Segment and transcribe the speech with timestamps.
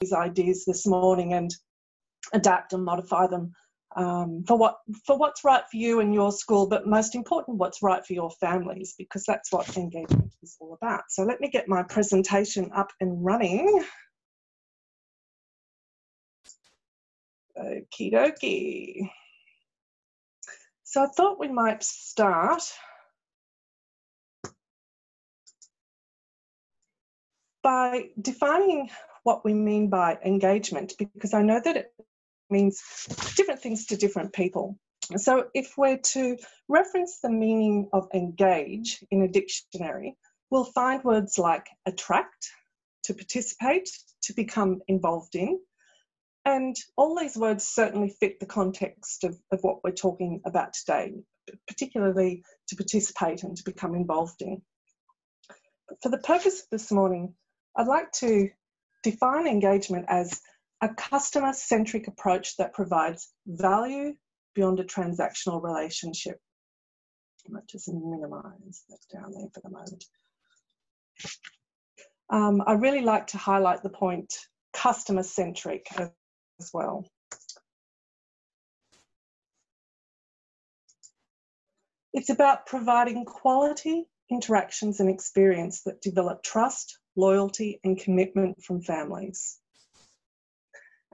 [0.00, 1.54] these ideas this morning and
[2.32, 3.52] adapt and modify them
[3.96, 7.82] um, for what for what's right for you and your school, but most important, what's
[7.82, 11.02] right for your families, because that's what engagement is all about.
[11.08, 13.84] So let me get my presentation up and running.
[17.58, 19.10] Okie dokie.
[20.84, 22.62] So I thought we might start
[27.62, 28.88] by defining
[29.22, 31.92] what we mean by engagement, because I know that it
[32.48, 32.82] means
[33.36, 34.78] different things to different people.
[35.16, 36.36] So, if we're to
[36.68, 40.16] reference the meaning of engage in a dictionary,
[40.50, 42.50] we'll find words like attract,
[43.04, 43.88] to participate,
[44.24, 45.58] to become involved in.
[46.44, 51.12] And all these words certainly fit the context of, of what we're talking about today,
[51.66, 54.62] particularly to participate and to become involved in.
[55.88, 57.34] But for the purpose of this morning,
[57.76, 58.48] I'd like to
[59.02, 60.40] define engagement as
[60.80, 64.14] a customer centric approach that provides value
[64.54, 66.40] beyond a transactional relationship.
[67.46, 70.04] I might just minimize that down there for the moment.
[72.30, 74.32] Um, I really like to highlight the point
[74.72, 77.06] customer centric as well.
[82.12, 89.60] It's about providing quality interactions and experience that develop trust, loyalty, and commitment from families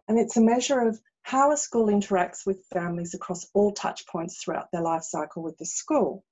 [0.08, 4.42] and it's a measure of how a school interacts with families across all touch points
[4.42, 6.24] throughout their life cycle with the school.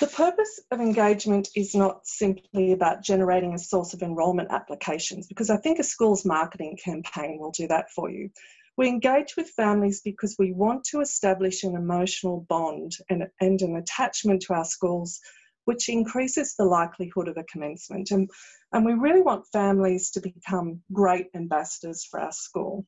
[0.00, 5.50] The purpose of engagement is not simply about generating a source of enrolment applications, because
[5.50, 8.30] I think a school's marketing campaign will do that for you.
[8.76, 13.76] We engage with families because we want to establish an emotional bond and, and an
[13.76, 15.20] attachment to our schools
[15.64, 18.10] which increases the likelihood of a commencement.
[18.10, 18.30] And,
[18.72, 22.86] and we really want families to become great ambassadors for our school.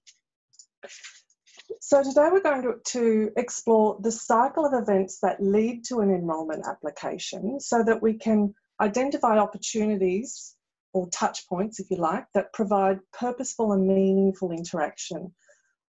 [1.80, 6.10] So today we're going to, to explore the cycle of events that lead to an
[6.10, 10.54] enrolment application so that we can identify opportunities
[10.92, 15.32] or touch points, if you like, that provide purposeful and meaningful interaction.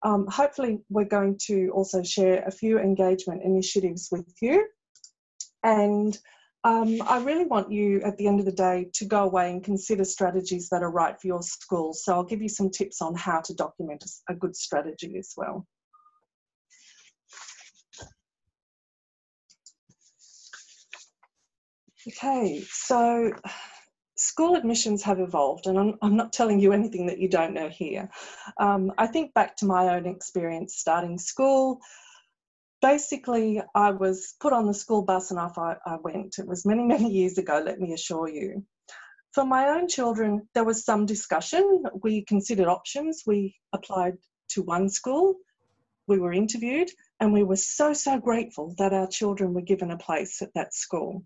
[0.03, 4.67] Um, hopefully, we're going to also share a few engagement initiatives with you.
[5.63, 6.17] And
[6.67, 9.63] um, I really want you at the end of the day to go away and
[9.63, 11.93] consider strategies that are right for your school.
[11.93, 15.65] So I'll give you some tips on how to document a good strategy as well.
[22.05, 23.31] Okay, so
[24.17, 27.69] school admissions have evolved, and I'm, I'm, not telling you anything that you don't know
[27.69, 28.09] here.
[28.59, 31.79] Um, I think back to my own experience starting school
[32.81, 36.39] basically, I was put on the school bus and off I, I went.
[36.39, 38.65] It was many, many years ago, let me assure you.
[39.33, 41.83] For my own children, there was some discussion.
[42.01, 43.23] We considered options.
[43.25, 44.17] We applied
[44.49, 45.35] to one school,
[46.07, 46.89] we were interviewed,
[47.19, 50.73] and we were so, so grateful that our children were given a place at that
[50.73, 51.23] school.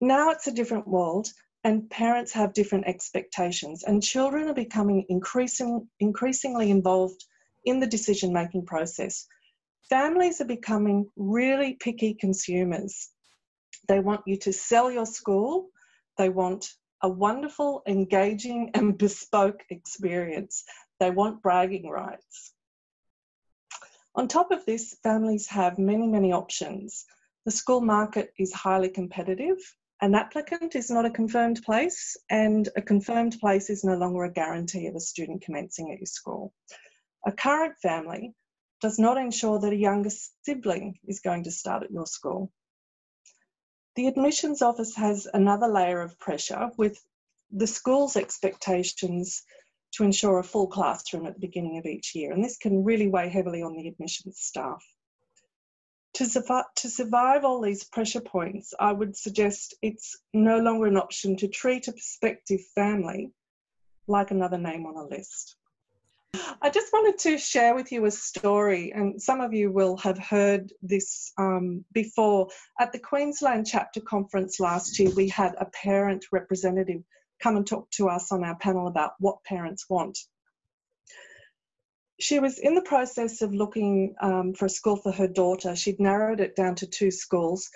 [0.00, 1.28] Now it's a different world,
[1.64, 7.24] and parents have different expectations, and children are becoming increasing, increasingly involved
[7.64, 9.26] in the decision making process
[9.88, 13.10] families are becoming really picky consumers.
[13.88, 15.68] They want you to sell your school,
[16.16, 16.66] they want
[17.02, 20.64] a wonderful, engaging, and bespoke experience.
[21.00, 22.52] They want bragging rights.
[24.14, 27.04] On top of this, families have many, many options.
[27.44, 29.58] The school market is highly competitive.
[30.00, 34.32] An applicant is not a confirmed place, and a confirmed place is no longer a
[34.32, 36.54] guarantee of a student commencing at your school.
[37.26, 38.34] A current family
[38.84, 40.10] does not ensure that a younger
[40.44, 42.52] sibling is going to start at your school.
[43.96, 47.02] The admissions office has another layer of pressure with
[47.50, 49.42] the school's expectations
[49.92, 53.08] to ensure a full classroom at the beginning of each year, and this can really
[53.08, 54.84] weigh heavily on the admissions staff.
[56.16, 60.98] To survive, to survive all these pressure points, I would suggest it's no longer an
[60.98, 63.32] option to treat a prospective family
[64.06, 65.56] like another name on a list.
[66.62, 70.18] I just wanted to share with you a story, and some of you will have
[70.18, 72.48] heard this um, before.
[72.80, 77.02] At the Queensland Chapter Conference last year, we had a parent representative
[77.40, 80.18] come and talk to us on our panel about what parents want.
[82.18, 85.76] She was in the process of looking um, for a school for her daughter.
[85.76, 87.68] She'd narrowed it down to two schools.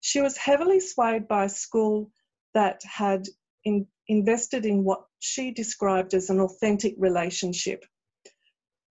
[0.00, 2.10] She was heavily swayed by a school
[2.54, 3.26] that had
[3.64, 7.84] in, invested in what she described as an authentic relationship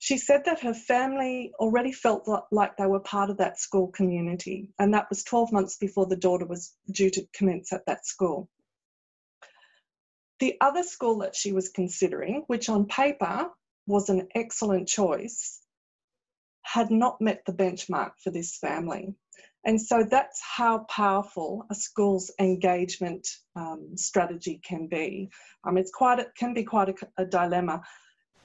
[0.02, 4.72] she said that her family already felt like they were part of that school community,
[4.80, 8.50] and that was 12 months before the daughter was due to commence at that school.
[10.40, 13.52] The other school that she was considering, which on paper
[13.86, 15.62] was an excellent choice,
[16.64, 19.14] had not met the benchmark for this family.
[19.66, 25.30] And so that's how powerful a school's engagement um, strategy can be.
[25.64, 27.84] Um, it's quite can be quite a, a dilemma.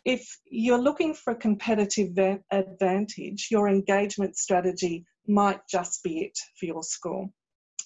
[0.07, 2.17] If you're looking for a competitive
[2.53, 7.35] advantage, your engagement strategy might just be it for your school.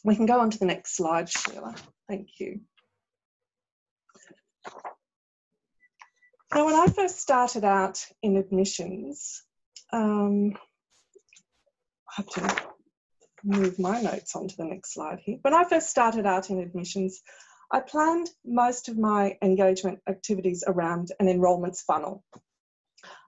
[0.04, 1.74] We can go on to the next slide, Sheila.
[2.10, 2.60] Thank you.
[6.54, 9.42] Now, when I first started out in admissions,
[9.90, 10.52] um,
[12.10, 12.62] I have to
[13.42, 15.38] move my notes onto the next slide here.
[15.40, 17.22] When I first started out in admissions,
[17.72, 22.24] I planned most of my engagement activities around an enrolments funnel.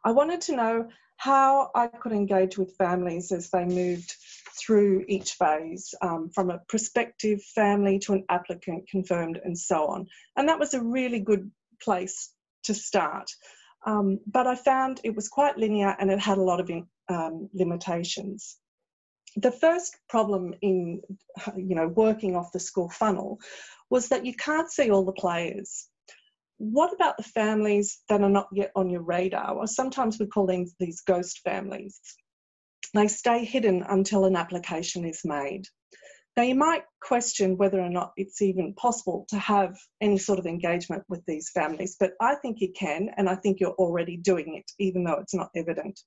[0.04, 4.16] I wanted to know how I could engage with families as they moved
[4.58, 10.08] through each phase, um, from a prospective family to an applicant confirmed and so on.
[10.36, 11.50] And that was a really good
[11.80, 12.32] place
[12.64, 13.30] to start.
[13.86, 16.70] Um, but I found it was quite linear and it had a lot of
[17.08, 18.56] um, limitations.
[19.36, 21.00] The first problem in
[21.56, 23.38] you know working off the school funnel
[23.90, 25.88] was that you can't see all the players.
[26.58, 29.54] What about the families that are not yet on your radar?
[29.54, 32.00] Or sometimes we call them these ghost families.
[32.94, 35.64] They stay hidden until an application is made.
[36.36, 40.46] Now, you might question whether or not it's even possible to have any sort of
[40.46, 44.54] engagement with these families, but I think you can, and I think you're already doing
[44.56, 46.00] it, even though it's not evident.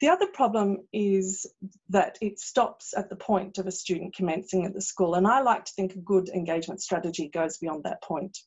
[0.00, 1.46] The other problem is
[1.90, 5.40] that it stops at the point of a student commencing at the school, and I
[5.42, 8.38] like to think a good engagement strategy goes beyond that point.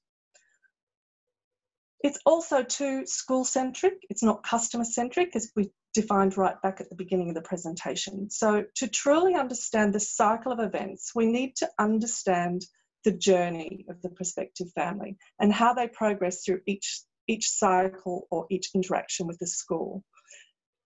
[2.03, 6.89] It's also too school centric, it's not customer centric, as we defined right back at
[6.89, 8.31] the beginning of the presentation.
[8.31, 12.65] So, to truly understand the cycle of events, we need to understand
[13.05, 18.47] the journey of the prospective family and how they progress through each, each cycle or
[18.49, 20.03] each interaction with the school.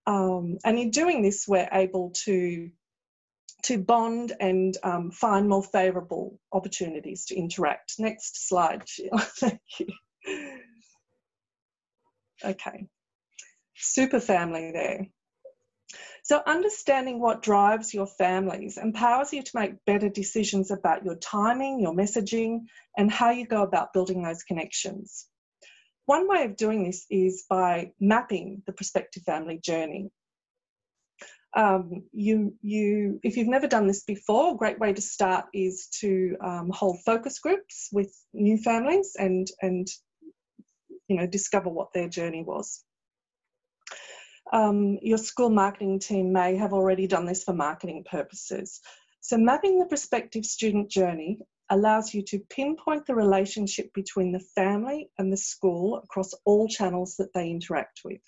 [0.08, 2.70] Um, and in doing this, we're able to
[3.64, 7.94] to bond and um, find more favourable opportunities to interact.
[7.98, 9.18] Next slide, Sheila.
[9.20, 9.88] Thank you.
[12.44, 12.88] Okay
[13.78, 15.06] super family there.
[16.22, 21.80] So, understanding what drives your families empowers you to make better decisions about your timing,
[21.80, 22.66] your messaging,
[22.98, 25.26] and how you go about building those connections.
[26.08, 30.10] One way of doing this is by mapping the prospective family journey.
[31.54, 35.88] Um, you, you, if you've never done this before, a great way to start is
[36.00, 39.86] to um, hold focus groups with new families and, and
[41.08, 42.82] you know, discover what their journey was.
[44.50, 48.80] Um, your school marketing team may have already done this for marketing purposes.
[49.20, 55.10] So, mapping the prospective student journey allows you to pinpoint the relationship between the family
[55.18, 58.20] and the school across all channels that they interact with.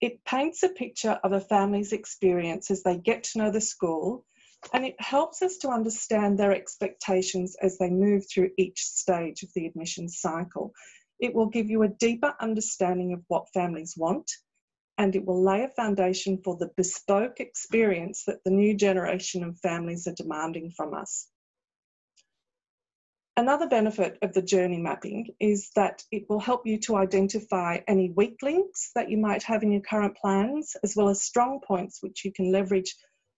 [0.00, 4.24] It paints a picture of a family's experience as they get to know the school,
[4.72, 9.50] and it helps us to understand their expectations as they move through each stage of
[9.54, 10.72] the admissions cycle.
[11.20, 14.30] It will give you a deeper understanding of what families want
[14.96, 19.58] and it will lay a foundation for the bespoke experience that the new generation of
[19.58, 21.28] families are demanding from us.
[23.36, 28.10] Another benefit of the journey mapping is that it will help you to identify any
[28.10, 31.98] weak links that you might have in your current plans, as well as strong points
[32.00, 32.94] which you can leverage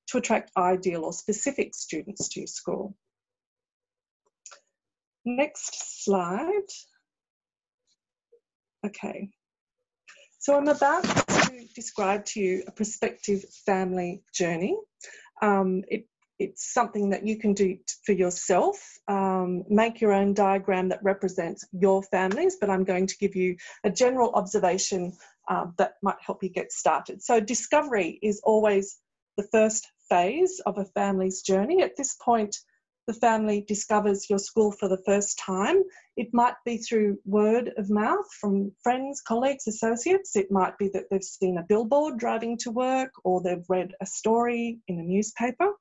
[0.08, 2.94] to attract ideal or specific students to your school.
[5.24, 6.68] Next slide.
[8.84, 9.30] Okay.
[10.38, 14.76] So I'm about to describe to you a prospective family journey.
[15.40, 16.06] Um, it,
[16.38, 18.76] it's something that you can do for yourself.
[19.08, 23.56] Um, make your own diagram that represents your families, but I'm going to give you
[23.84, 25.12] a general observation
[25.48, 27.22] uh, that might help you get started.
[27.22, 28.98] So, discovery is always
[29.36, 31.82] the first phase of a family's journey.
[31.82, 32.56] At this point,
[33.06, 35.82] the family discovers your school for the first time.
[36.16, 40.34] It might be through word of mouth from friends, colleagues, associates.
[40.34, 44.06] It might be that they've seen a billboard driving to work or they've read a
[44.06, 45.72] story in a newspaper.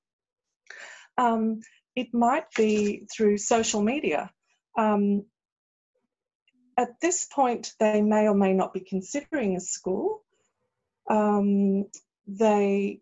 [1.17, 1.62] Um,
[1.95, 4.29] it might be through social media.
[4.77, 5.25] Um,
[6.77, 10.24] at this point, they may or may not be considering a school.
[11.10, 11.86] Um,
[12.27, 13.01] they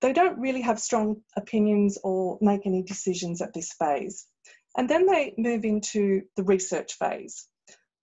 [0.00, 4.26] they don't really have strong opinions or make any decisions at this phase.
[4.76, 7.46] And then they move into the research phase.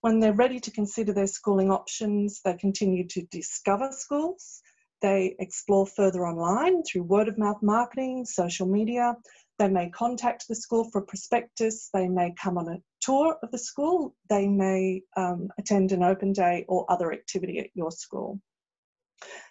[0.01, 4.61] When they're ready to consider their schooling options, they continue to discover schools.
[5.01, 9.15] They explore further online through word of mouth marketing, social media.
[9.59, 13.51] They may contact the school for a prospectus, they may come on a tour of
[13.51, 18.39] the school, they may um, attend an open day or other activity at your school.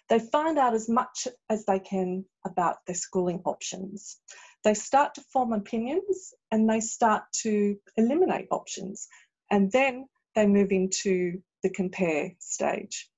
[0.09, 4.17] They find out as much as they can about their schooling options.
[4.63, 9.07] They start to form opinions and they start to eliminate options.
[9.51, 13.09] And then they move into the compare stage.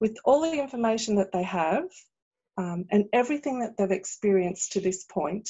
[0.00, 1.84] With all the information that they have
[2.56, 5.48] um, and everything that they've experienced to this point,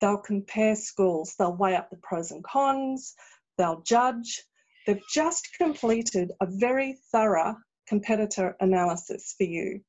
[0.00, 3.14] they'll compare schools, they'll weigh up the pros and cons,
[3.58, 4.42] they'll judge.
[4.86, 9.82] They've just completed a very thorough competitor analysis for you.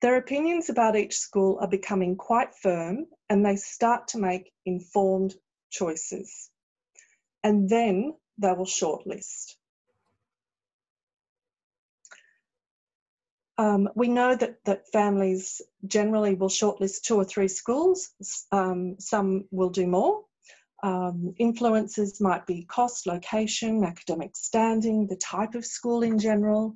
[0.00, 5.34] Their opinions about each school are becoming quite firm and they start to make informed
[5.70, 6.50] choices.
[7.42, 9.56] And then they will shortlist.
[13.60, 18.08] Um, we know that, that families generally will shortlist two or three schools.
[18.50, 20.24] Um, some will do more.
[20.82, 26.74] Um, influences might be cost, location, academic standing, the type of school in general,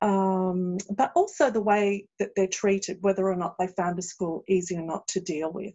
[0.00, 4.42] um, but also the way that they're treated, whether or not they found a school
[4.48, 5.74] easy or not to deal with.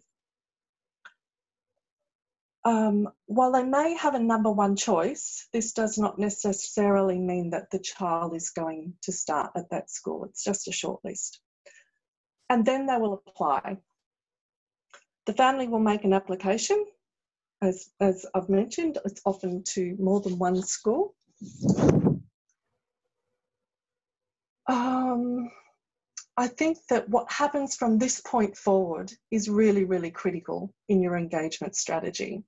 [2.68, 7.70] Um, while they may have a number one choice, this does not necessarily mean that
[7.70, 10.26] the child is going to start at that school.
[10.26, 11.40] It's just a short list.
[12.50, 13.78] And then they will apply.
[15.24, 16.84] The family will make an application.
[17.62, 21.14] As, as I've mentioned, it's often to more than one school.
[24.66, 25.50] Um,
[26.36, 31.16] I think that what happens from this point forward is really, really critical in your
[31.16, 32.44] engagement strategy.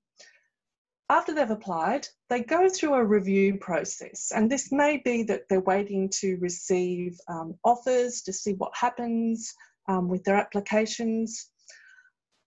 [1.10, 5.60] After they've applied, they go through a review process, and this may be that they're
[5.60, 9.52] waiting to receive um, offers to see what happens
[9.88, 11.50] um, with their applications.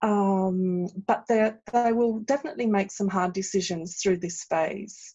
[0.02, 5.14] Um, but they will definitely make some hard decisions through this phase.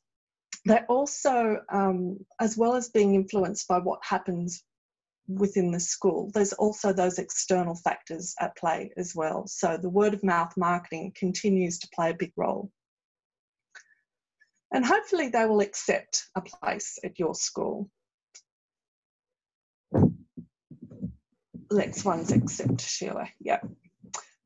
[0.67, 4.63] They also, um, as well as being influenced by what happens
[5.27, 9.47] within the school, there's also those external factors at play as well.
[9.47, 12.71] So the word of mouth marketing continues to play a big role.
[14.73, 17.89] And hopefully they will accept a place at your school.
[21.71, 23.29] Let's ones accept, Sheila.
[23.41, 23.61] Yeah.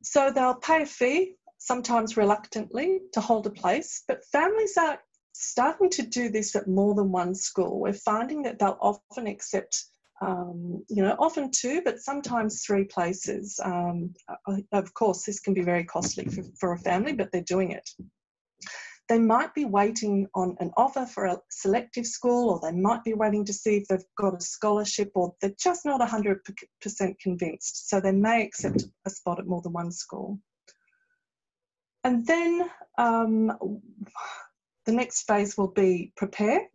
[0.02, 4.98] So they'll pay a fee, sometimes reluctantly, to hold a place, but families are
[5.32, 7.80] starting to do this at more than one school.
[7.80, 9.84] We're finding that they'll often accept,
[10.20, 13.58] um, you know, often two, but sometimes three places.
[13.62, 14.14] Um,
[14.72, 17.88] of course, this can be very costly for, for a family, but they're doing it.
[19.08, 23.14] They might be waiting on an offer for a selective school, or they might be
[23.14, 27.88] waiting to see if they've got a scholarship, or they're just not 100% convinced.
[27.88, 30.38] So they may accept a spot at more than one school.
[32.04, 33.52] And then um,
[34.86, 36.68] the next phase will be prepare.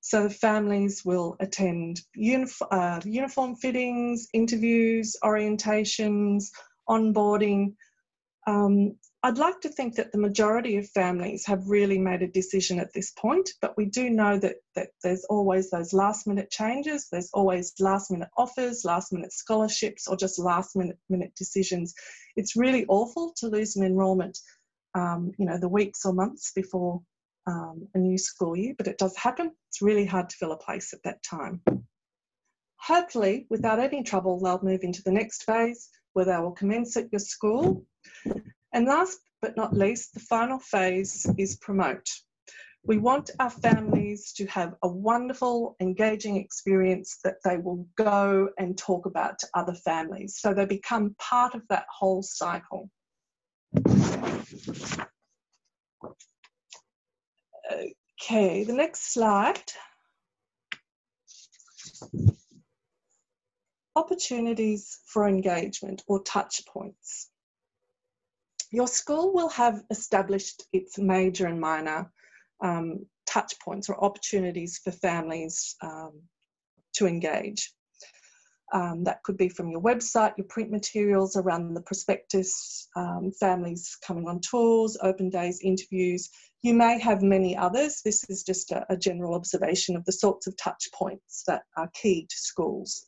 [0.00, 6.50] So families will attend unif- uh, uniform fittings, interviews, orientations,
[6.88, 7.74] onboarding.
[8.46, 12.78] Um, I'd like to think that the majority of families have really made a decision
[12.78, 17.08] at this point, but we do know that, that there's always those last minute changes,
[17.10, 21.92] there's always last minute offers, last minute scholarships, or just last minute, minute decisions.
[22.36, 24.38] It's really awful to lose an enrolment,
[24.94, 27.02] um, you know, the weeks or months before
[27.48, 29.50] um, a new school year, but it does happen.
[29.70, 31.62] It's really hard to fill a place at that time.
[32.76, 37.10] Hopefully, without any trouble, they'll move into the next phase where they will commence at
[37.10, 37.84] your school.
[38.76, 42.10] And last but not least, the final phase is promote.
[42.84, 48.76] We want our families to have a wonderful, engaging experience that they will go and
[48.76, 50.36] talk about to other families.
[50.38, 52.90] So they become part of that whole cycle.
[57.72, 59.72] Okay, the next slide.
[63.96, 67.30] Opportunities for engagement or touch points.
[68.72, 72.10] Your school will have established its major and minor
[72.62, 76.22] um, touch points or opportunities for families um,
[76.94, 77.72] to engage.
[78.72, 83.96] Um, that could be from your website, your print materials around the prospectus, um, families
[84.04, 86.28] coming on tours, open days, interviews.
[86.62, 88.02] You may have many others.
[88.04, 91.90] This is just a, a general observation of the sorts of touch points that are
[91.94, 93.06] key to schools.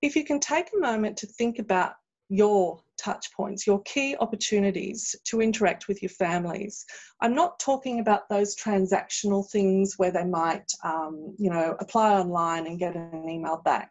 [0.00, 1.94] If you can take a moment to think about
[2.28, 6.84] your touch points, your key opportunities to interact with your families.
[7.22, 12.64] I'm not talking about those transactional things where they might, um, you know, apply online
[12.66, 13.90] and get an email back.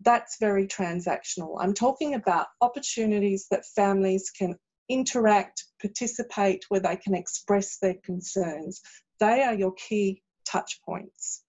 [0.00, 1.56] that's very transactional.
[1.58, 4.54] I'm talking about opportunities that families can
[4.88, 8.80] interact, participate, where they can express their concerns.
[9.20, 11.42] They are your key touch points.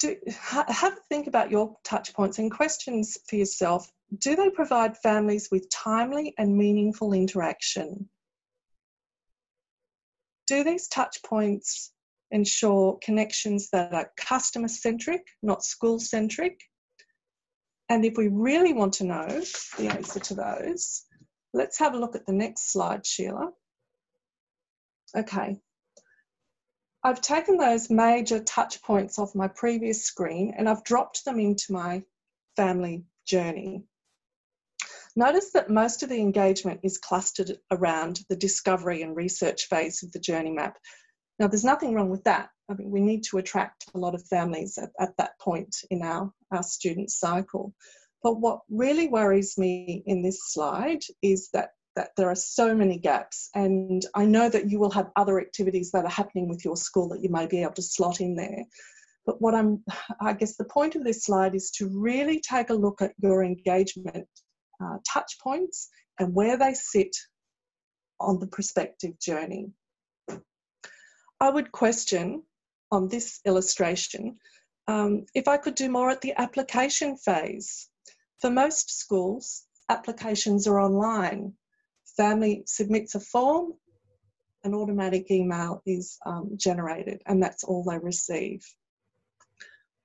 [0.00, 3.90] Do, have a think about your touch points and questions for yourself.
[4.18, 8.08] Do they provide families with timely and meaningful interaction?
[10.46, 11.92] Do these touch points
[12.30, 16.58] ensure connections that are customer centric, not school centric?
[17.90, 19.26] And if we really want to know
[19.76, 21.04] the answer to those,
[21.52, 23.50] let's have a look at the next slide, Sheila.
[25.16, 25.58] Okay.
[27.02, 31.72] I've taken those major touch points off my previous screen and I've dropped them into
[31.72, 32.02] my
[32.56, 33.84] family journey.
[35.16, 40.12] Notice that most of the engagement is clustered around the discovery and research phase of
[40.12, 40.76] the journey map.
[41.38, 42.50] Now, there's nothing wrong with that.
[42.68, 46.02] I mean, we need to attract a lot of families at, at that point in
[46.02, 47.74] our, our student cycle.
[48.22, 52.98] But what really worries me in this slide is that, that there are so many
[52.98, 53.50] gaps.
[53.54, 57.08] And I know that you will have other activities that are happening with your school
[57.10, 58.64] that you may be able to slot in there.
[59.26, 59.84] But what I'm,
[60.20, 63.44] I guess the point of this slide is to really take a look at your
[63.44, 64.28] engagement
[64.82, 67.16] uh, touch points and where they sit
[68.18, 69.70] on the prospective journey.
[71.40, 72.42] I would question
[72.92, 74.36] on this illustration
[74.88, 77.88] um, if I could do more at the application phase.
[78.40, 81.54] For most schools, applications are online.
[82.16, 83.74] Family submits a form,
[84.64, 88.62] an automatic email is um, generated, and that's all they receive.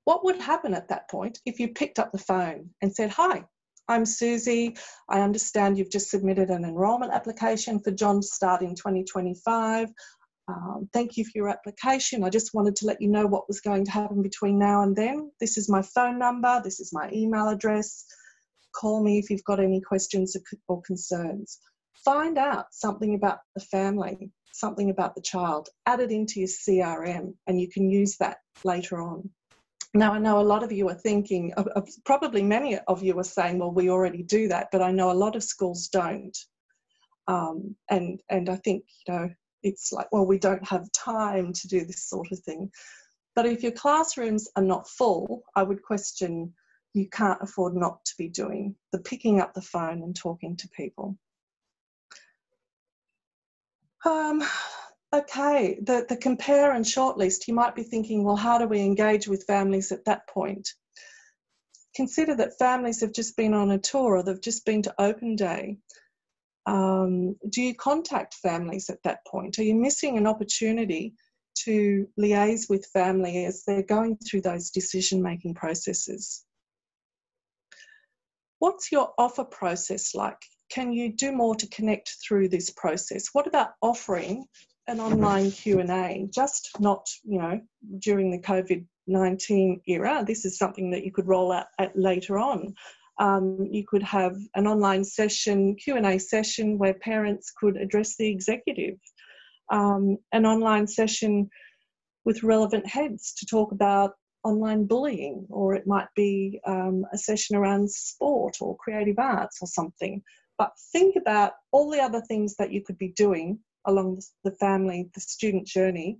[0.05, 3.43] What would happen at that point if you picked up the phone and said, Hi,
[3.87, 4.75] I'm Susie.
[5.09, 9.89] I understand you've just submitted an enrolment application for John start in 2025.
[10.47, 12.23] Um, thank you for your application.
[12.23, 14.95] I just wanted to let you know what was going to happen between now and
[14.95, 15.31] then.
[15.39, 18.05] This is my phone number, this is my email address.
[18.75, 20.35] Call me if you've got any questions
[20.67, 21.59] or concerns.
[22.03, 27.33] Find out something about the family, something about the child, add it into your CRM,
[27.47, 29.29] and you can use that later on.
[29.93, 31.53] Now, I know a lot of you are thinking,
[32.03, 35.13] probably many of you are saying, well, we already do that, but I know a
[35.13, 36.37] lot of schools don't.
[37.27, 39.29] Um, and, and I think, you know,
[39.63, 42.71] it's like, well, we don't have time to do this sort of thing.
[43.35, 46.53] But if your classrooms are not full, I would question
[46.93, 50.69] you can't afford not to be doing the picking up the phone and talking to
[50.69, 51.17] people.
[54.05, 54.43] Um,
[55.13, 59.27] okay, the, the compare and shortlist, you might be thinking, well, how do we engage
[59.27, 60.69] with families at that point?
[61.95, 65.35] Consider that families have just been on a tour or they've just been to open
[65.35, 65.77] day
[66.65, 69.59] um, do you contact families at that point?
[69.59, 71.13] Are you missing an opportunity
[71.63, 76.43] to liaise with family as they're going through those decision making processes?
[78.59, 80.43] What's your offer process like?
[80.75, 83.29] Can you do more to connect through this process?
[83.31, 84.45] What about offering
[84.87, 87.61] an online Q&A, just not, you know,
[87.99, 90.23] during the COVID-19 era.
[90.27, 92.73] This is something that you could roll out later on.
[93.19, 98.97] Um, you could have an online session, Q&A session where parents could address the executive,
[99.71, 101.49] um, an online session
[102.25, 104.11] with relevant heads to talk about
[104.43, 109.67] online bullying, or it might be um, a session around sport or creative arts or
[109.67, 110.21] something.
[110.57, 115.09] But think about all the other things that you could be doing along the family,
[115.13, 116.19] the student journey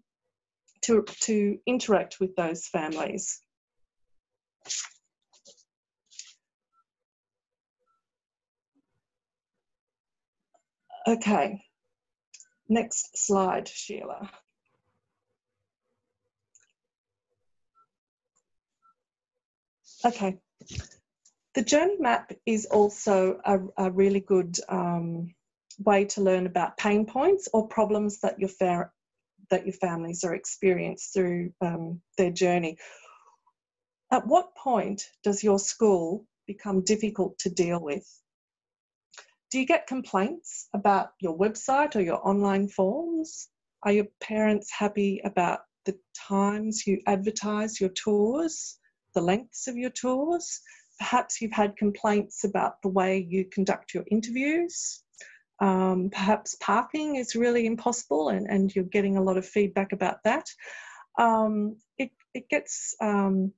[0.82, 3.40] to, to interact with those families.
[11.08, 11.62] Okay,
[12.68, 14.30] next slide, Sheila.
[20.04, 20.40] Okay,
[21.56, 25.34] the journey map is also a, a really good um,
[25.80, 28.50] way to learn about pain points or problems that your
[29.50, 32.78] that your families are experienced through um, their journey.
[34.12, 38.06] At what point does your school become difficult to deal with?
[39.52, 43.50] Do you get complaints about your website or your online forms?
[43.84, 48.80] Are your parents happy about the times you advertise your tours,
[49.14, 50.60] the lengths of your tours?
[51.00, 55.04] Perhaps you've had complaints about the way you conduct your interviews.
[55.62, 60.18] Um, perhaps parking is really impossible and, and you're getting a lot of feedback about
[60.26, 60.46] that.
[61.18, 63.54] Um, it, it gets um,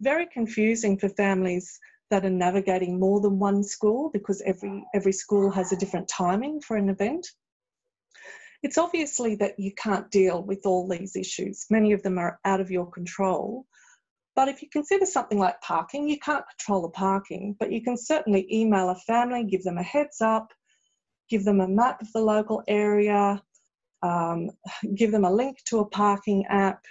[0.00, 1.78] very confusing for families
[2.10, 6.60] that are navigating more than one school because every, every school has a different timing
[6.60, 7.26] for an event.
[8.62, 11.66] It's obviously that you can't deal with all these issues.
[11.70, 13.66] Many of them are out of your control.
[14.34, 17.96] But if you consider something like parking, you can't control the parking, but you can
[17.96, 20.52] certainly email a family, give them a heads up,
[21.28, 23.42] give them a map of the local area,
[24.02, 24.50] um,
[24.94, 26.82] give them a link to a parking app,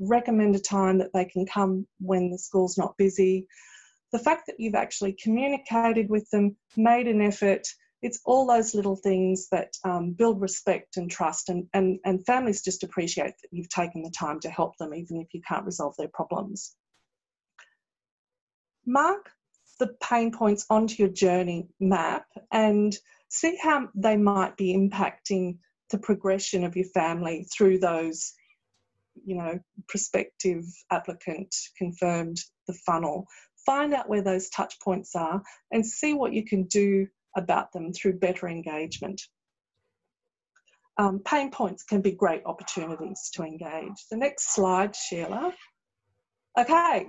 [0.00, 3.46] recommend a time that they can come when the school's not busy.
[4.12, 7.68] The fact that you've actually communicated with them, made an effort,
[8.02, 12.62] it's all those little things that um, build respect and trust, and, and, and families
[12.62, 15.94] just appreciate that you've taken the time to help them, even if you can't resolve
[15.98, 16.74] their problems.
[18.86, 19.30] Mark
[19.78, 22.94] the pain points onto your journey map and
[23.28, 25.56] see how they might be impacting
[25.90, 28.34] the progression of your family through those
[29.24, 33.26] you know prospective applicant confirmed the funnel
[33.64, 37.92] find out where those touch points are and see what you can do about them
[37.92, 39.22] through better engagement.
[40.98, 43.94] Um, pain points can be great opportunities to engage.
[44.10, 45.54] The next slide, Sheila.
[46.58, 47.06] Okay,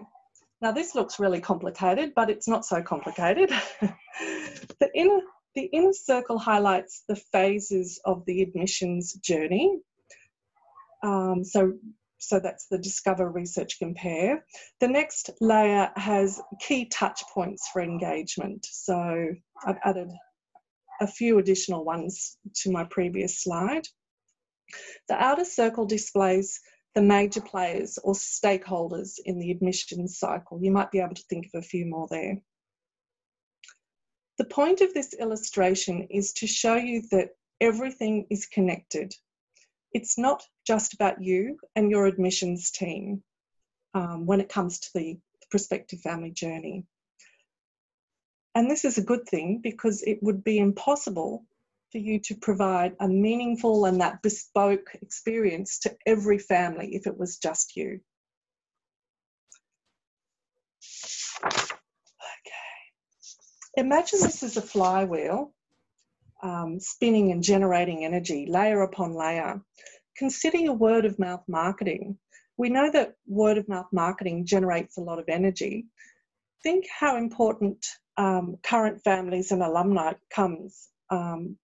[0.61, 3.49] now this looks really complicated, but it's not so complicated.
[3.81, 5.21] the, inner,
[5.55, 9.79] the inner circle highlights the phases of the admissions journey.
[11.03, 11.73] Um, so
[12.21, 14.45] so that's the Discover, Research, Compare.
[14.79, 18.63] The next layer has key touch points for engagement.
[18.69, 19.33] So
[19.65, 20.11] I've added
[21.01, 23.87] a few additional ones to my previous slide.
[25.09, 26.59] The outer circle displays
[26.95, 30.59] the major players or stakeholders in the admissions cycle.
[30.61, 32.41] You might be able to think of a few more there.
[34.37, 37.29] The point of this illustration is to show you that
[37.61, 39.13] everything is connected
[39.93, 43.23] it's not just about you and your admissions team
[43.93, 46.85] um, when it comes to the prospective family journey.
[48.55, 51.45] And this is a good thing because it would be impossible
[51.91, 57.17] for you to provide a meaningful and that bespoke experience to every family if it
[57.17, 57.99] was just you.
[61.43, 61.71] Okay.
[63.77, 65.53] Imagine this is a flywheel
[66.43, 69.61] um, spinning and generating energy layer upon layer.
[70.17, 72.17] Consider your word of mouth marketing.
[72.57, 75.85] We know that word of mouth marketing generates a lot of energy.
[76.63, 77.85] Think how important
[78.17, 80.89] um, current families and alumni comes.
[81.09, 81.57] Um,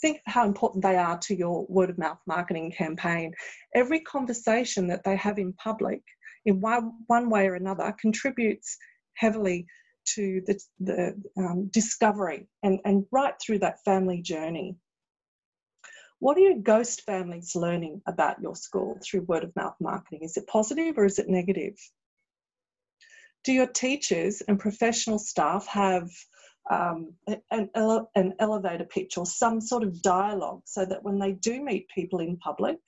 [0.00, 3.32] think how important they are to your word of mouth marketing campaign.
[3.74, 6.02] Every conversation that they have in public,
[6.44, 8.76] in one, one way or another, contributes
[9.14, 9.66] heavily
[10.14, 14.76] to the, the um, discovery and, and right through that family journey.
[16.18, 20.20] What are your ghost families learning about your school through word of mouth marketing?
[20.22, 21.74] Is it positive or is it negative?
[23.44, 26.10] Do your teachers and professional staff have
[26.70, 27.12] um,
[27.50, 31.62] an, ele- an elevator pitch or some sort of dialogue so that when they do
[31.62, 32.78] meet people in public,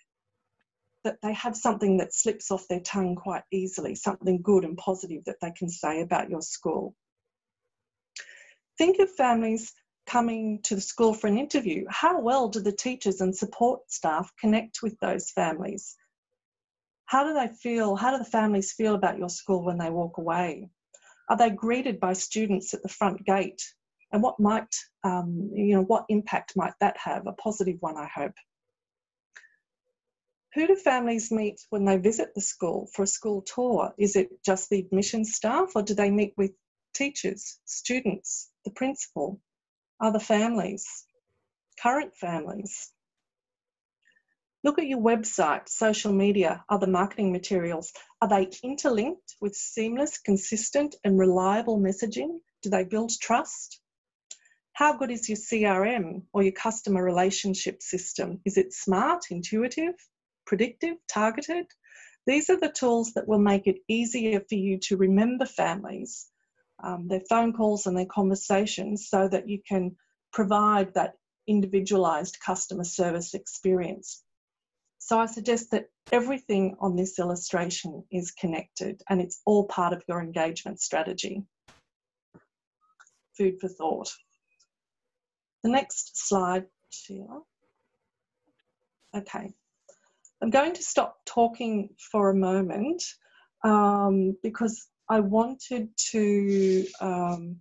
[1.02, 5.22] that they have something that slips off their tongue quite easily, something good and positive
[5.26, 6.94] that they can say about your school.
[8.78, 9.72] Think of families
[10.06, 11.84] coming to the school for an interview.
[11.88, 15.96] How well do the teachers and support staff connect with those families?
[17.06, 17.96] How do they feel?
[17.96, 20.70] How do the families feel about your school when they walk away?
[21.28, 23.62] Are they greeted by students at the front gate?
[24.12, 27.26] And what might, um, you know, what impact might that have?
[27.26, 28.34] A positive one, I hope.
[30.54, 33.92] Who do families meet when they visit the school for a school tour?
[33.98, 36.52] Is it just the admissions staff or do they meet with
[36.94, 39.40] teachers, students, the principal,
[40.00, 40.86] other families,
[41.82, 42.92] current families.
[44.64, 47.92] Look at your website, social media, other marketing materials.
[48.20, 52.40] Are they interlinked with seamless, consistent, and reliable messaging?
[52.62, 53.80] Do they build trust?
[54.72, 58.40] How good is your CRM or your customer relationship system?
[58.44, 59.94] Is it smart, intuitive,
[60.46, 61.66] predictive, targeted?
[62.26, 66.26] These are the tools that will make it easier for you to remember families
[66.82, 69.96] um, their phone calls and their conversations so that you can
[70.32, 71.14] provide that
[71.46, 74.23] individualized customer service experience.
[75.06, 80.02] So I suggest that everything on this illustration is connected and it's all part of
[80.08, 81.42] your engagement strategy.
[83.36, 84.10] Food for thought.
[85.62, 87.42] The next slide, Sheila.
[89.14, 89.52] Okay.
[90.40, 93.04] I'm going to stop talking for a moment
[93.62, 97.56] um, because I wanted to um,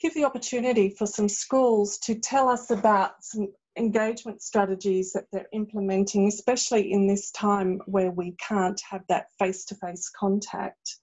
[0.00, 3.48] give the opportunity for some schools to tell us about some
[3.80, 9.64] engagement strategies that they're implementing, especially in this time where we can't have that face
[9.64, 10.96] to face contact.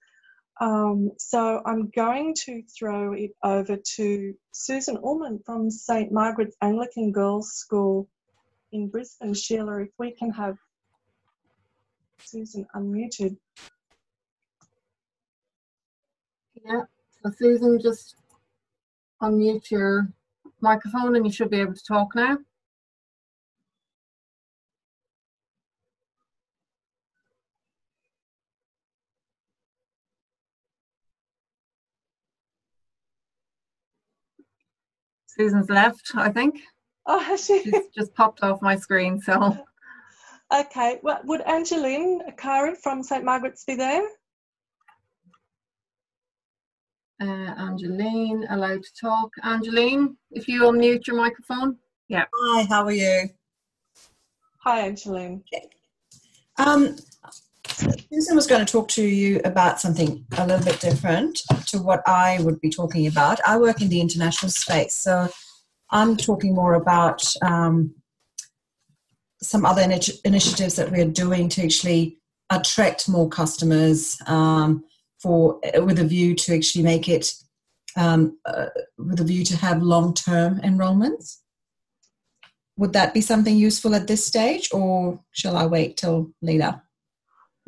[0.61, 6.11] Um, so I'm going to throw it over to Susan Ullman from St.
[6.11, 8.07] Margaret's Anglican Girls' School
[8.71, 9.33] in Brisbane.
[9.33, 10.55] Sheila, if we can have
[12.23, 13.37] Susan unmuted.
[16.63, 16.83] Yeah.
[17.23, 18.15] So Susan, just
[19.21, 20.11] unmute your
[20.61, 22.37] microphone and you should be able to talk now.
[35.37, 36.59] Susan's left, I think.
[37.05, 37.61] Oh, has she?
[37.63, 39.57] She's just popped off my screen, so.
[40.53, 44.03] Okay, well, would Angeline Akari from St Margaret's be there?
[47.21, 47.25] Uh,
[47.57, 49.31] Angeline, allowed to talk.
[49.43, 51.77] Angeline, if you unmute your microphone.
[52.07, 52.25] Yeah.
[52.33, 53.29] Hi, how are you?
[54.59, 55.43] Hi, Angeline.
[55.53, 55.67] Okay.
[56.57, 56.95] Um,
[57.77, 62.01] Susan was going to talk to you about something a little bit different to what
[62.07, 63.39] I would be talking about.
[63.45, 65.29] I work in the international space, so
[65.91, 67.93] I'm talking more about um,
[69.41, 72.17] some other initi- initiatives that we're doing to actually
[72.49, 74.83] attract more customers um,
[75.21, 77.31] for with a view to actually make it
[77.95, 81.37] um, uh, with a view to have long-term enrollments.
[82.77, 86.81] Would that be something useful at this stage, or shall I wait till later?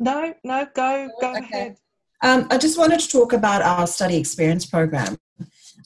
[0.00, 1.38] No, no, go, go Okay.
[1.40, 1.76] ahead.
[2.22, 5.18] Um, I just wanted to talk about our study experience program.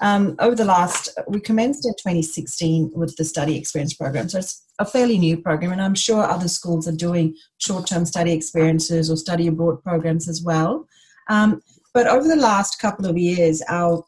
[0.00, 4.64] Um, over the last, we commenced in 2016 with the study experience program, so it's
[4.80, 9.16] a fairly new program, and I'm sure other schools are doing short-term study experiences or
[9.16, 10.88] study abroad programs as well.
[11.28, 11.60] Um,
[11.92, 14.04] but over the last couple of years, our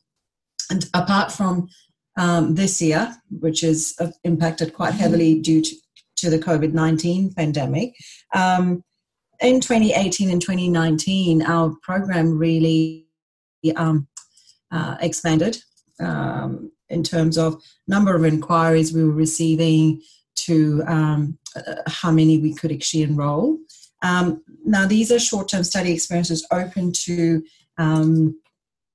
[0.70, 1.68] and apart from
[2.16, 5.76] um, this year, which is uh, impacted quite heavily due to,
[6.16, 7.94] to the COVID 19 pandemic,
[8.34, 8.82] um,
[9.40, 13.06] in 2018 and 2019, our program really
[13.76, 14.06] um,
[14.70, 15.58] uh, expanded
[16.00, 20.00] um, in terms of number of inquiries we were receiving
[20.34, 23.58] to um, uh, how many we could actually enroll.
[24.02, 27.42] Um, now, these are short term study experiences open to
[27.78, 28.38] um,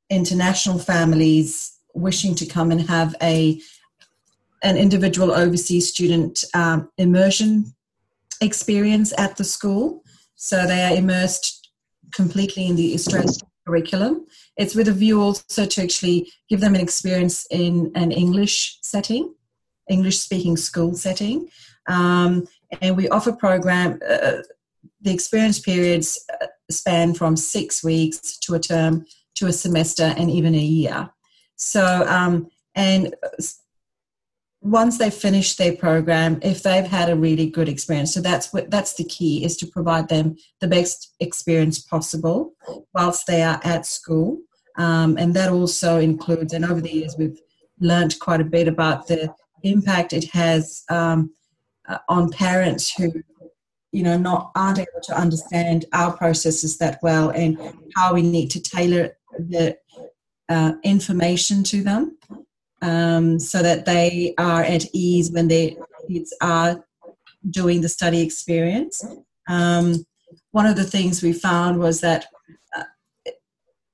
[0.10, 3.60] international families wishing to come and have a
[4.64, 7.74] an individual overseas student um, immersion
[8.42, 10.04] experience at the school.
[10.44, 11.70] So they are immersed
[12.16, 13.32] completely in the Australian
[13.64, 14.26] curriculum.
[14.58, 19.36] It's with a view also to actually give them an experience in an English setting,
[19.88, 21.48] English speaking school setting.
[21.88, 22.48] Um,
[22.82, 24.42] and we offer program, uh,
[25.02, 30.32] the experience periods uh, span from six weeks to a term to a semester and
[30.32, 31.12] even a year.
[31.56, 33.14] So, um, and
[34.62, 38.70] once they finish their program, if they've had a really good experience, so that's what
[38.70, 42.54] that's the key is to provide them the best experience possible
[42.94, 44.40] whilst they are at school,
[44.78, 46.54] um, and that also includes.
[46.54, 47.40] And over the years, we've
[47.80, 51.34] learned quite a bit about the impact it has um,
[51.90, 53.12] uh, on parents who,
[53.92, 57.58] you know, not aren't able to understand our processes that well and
[57.96, 59.76] how we need to tailor the
[60.50, 62.18] uh, information to them
[62.82, 65.72] um, so that they are at ease when their
[66.08, 66.84] kids are
[67.50, 69.06] doing the study experience.
[69.48, 70.06] Um,
[70.52, 72.26] one of the things we found was that
[72.76, 72.84] uh,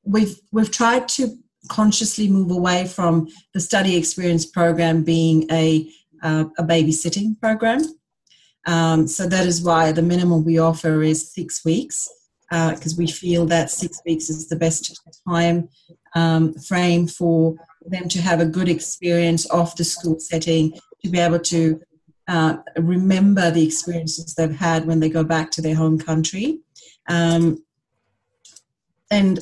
[0.03, 1.37] we've we've tried to
[1.69, 5.89] consciously move away from the study experience program being a
[6.23, 7.81] uh, a babysitting program.
[8.65, 12.09] Um, so that is why the minimum we offer is six weeks
[12.49, 15.69] because uh, we feel that six weeks is the best time
[16.15, 17.55] um, frame for
[17.89, 20.73] them to have a good experience of the school setting,
[21.03, 21.81] to be able to
[22.27, 26.59] uh, remember the experiences they've had when they go back to their home country.
[27.07, 27.63] Um,
[29.09, 29.39] and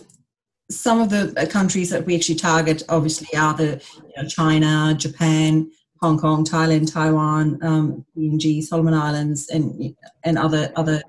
[0.69, 5.71] some of the countries that we actually target obviously are the you know, China, Japan,
[6.01, 11.01] Hong Kong, Thailand, Taiwan, um, PNG, Solomon Islands, and and other other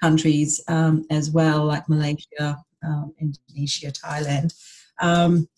[0.00, 4.52] countries um, as well, like Malaysia, um, Indonesia, Thailand.
[5.00, 5.48] Um,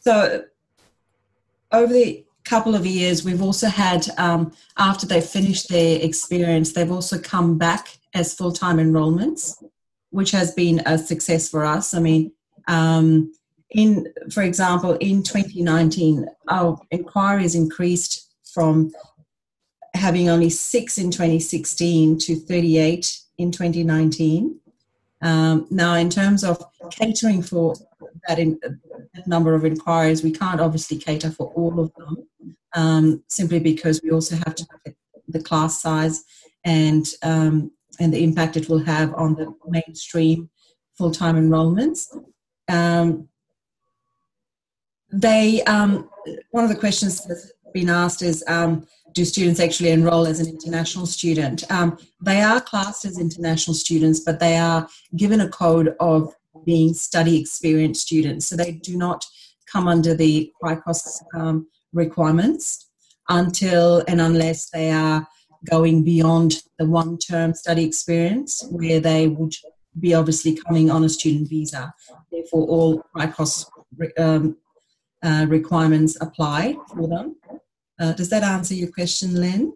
[0.00, 0.44] so
[1.72, 6.90] over the couple of years, we've also had um, after they've finished their experience, they've
[6.90, 9.62] also come back as full time enrollments,
[10.10, 11.94] which has been a success for us.
[11.94, 12.32] I mean.
[12.68, 13.32] Um,
[13.70, 18.92] in, for example, in 2019, our inquiries increased from
[19.94, 24.58] having only six in 2016 to 38 in 2019.
[25.22, 27.74] Um, now, in terms of catering for
[28.26, 28.58] that, in,
[29.14, 32.28] that, number of inquiries, we can't obviously cater for all of them,
[32.74, 34.94] um, simply because we also have to look at
[35.28, 36.24] the class size
[36.64, 40.48] and um, and the impact it will have on the mainstream
[40.96, 42.06] full time enrollments.
[42.68, 43.28] Um,
[45.12, 46.08] they um,
[46.50, 50.46] one of the questions that's been asked is um, do students actually enroll as an
[50.46, 55.96] international student um, they are classed as international students but they are given a code
[55.98, 58.46] of being study experienced students.
[58.46, 59.24] So they do not
[59.70, 62.88] come under the CRICOS um, requirements
[63.28, 65.26] until and unless they are
[65.68, 69.54] going beyond the one term study experience where they would
[69.98, 71.92] be obviously coming on a student visa.
[72.30, 73.66] Therefore, all CRICOS
[74.18, 74.56] um,
[75.22, 77.36] uh, requirements apply for them.
[77.98, 79.72] Uh, does that answer your question, Len?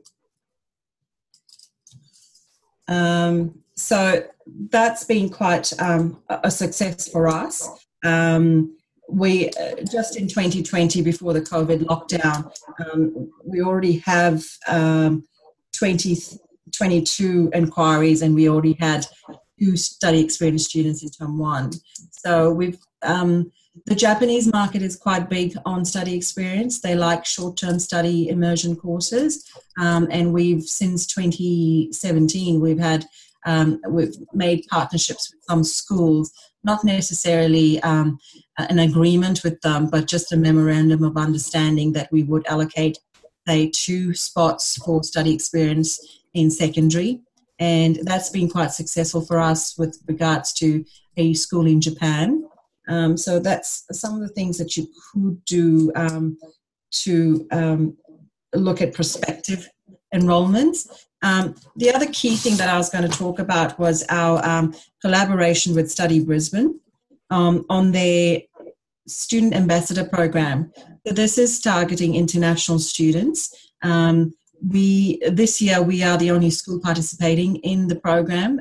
[2.89, 4.25] Um, so
[4.71, 7.69] that's been quite um, a success for us.
[8.05, 8.77] Um,
[9.09, 12.53] we uh, just in 2020, before the COVID lockdown,
[12.87, 15.25] um, we already have um,
[15.77, 16.17] 20,
[16.77, 19.07] 22 inquiries, and we already had
[19.59, 21.73] two study experience students in term one.
[22.13, 23.53] So we've um,
[23.87, 26.81] the Japanese market is quite big on study experience.
[26.81, 29.45] They like short term study immersion courses.
[29.79, 33.05] Um, and we've, since 2017, we've had,
[33.45, 38.19] um, we've made partnerships with some schools, not necessarily um,
[38.59, 42.99] an agreement with them, but just a memorandum of understanding that we would allocate,
[43.47, 47.21] say, two spots for study experience in secondary.
[47.59, 50.85] And that's been quite successful for us with regards to
[51.17, 52.45] a school in Japan.
[52.89, 56.37] Um, so that's some of the things that you could do um,
[57.03, 57.97] to um,
[58.55, 59.69] look at prospective
[60.15, 61.07] enrollments.
[61.25, 64.75] Um, the other key thing that I was going to talk about was our um,
[65.01, 66.79] collaboration with Study Brisbane
[67.31, 68.43] um, on their
[69.09, 70.71] student ambassador program.
[71.07, 73.55] So this is targeting international students.
[74.73, 78.61] we this year we are the only school participating in the program.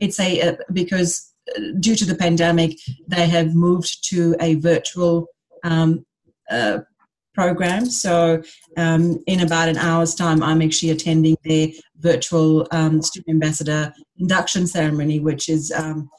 [0.00, 1.32] it's a, a because
[1.80, 5.26] due to the pandemic, they have moved to a virtual
[5.62, 6.04] um,
[6.50, 6.78] uh,
[7.34, 7.86] program.
[7.86, 8.42] So,
[8.76, 11.68] um, in about an hour's time, I'm actually attending their
[11.98, 16.10] virtual um, student ambassador induction ceremony, which is um,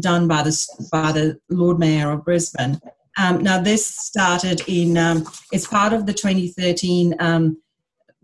[0.00, 2.80] done by the by the Lord Mayor of Brisbane.
[3.16, 7.56] Um, now, this started in um, it's part of the 2013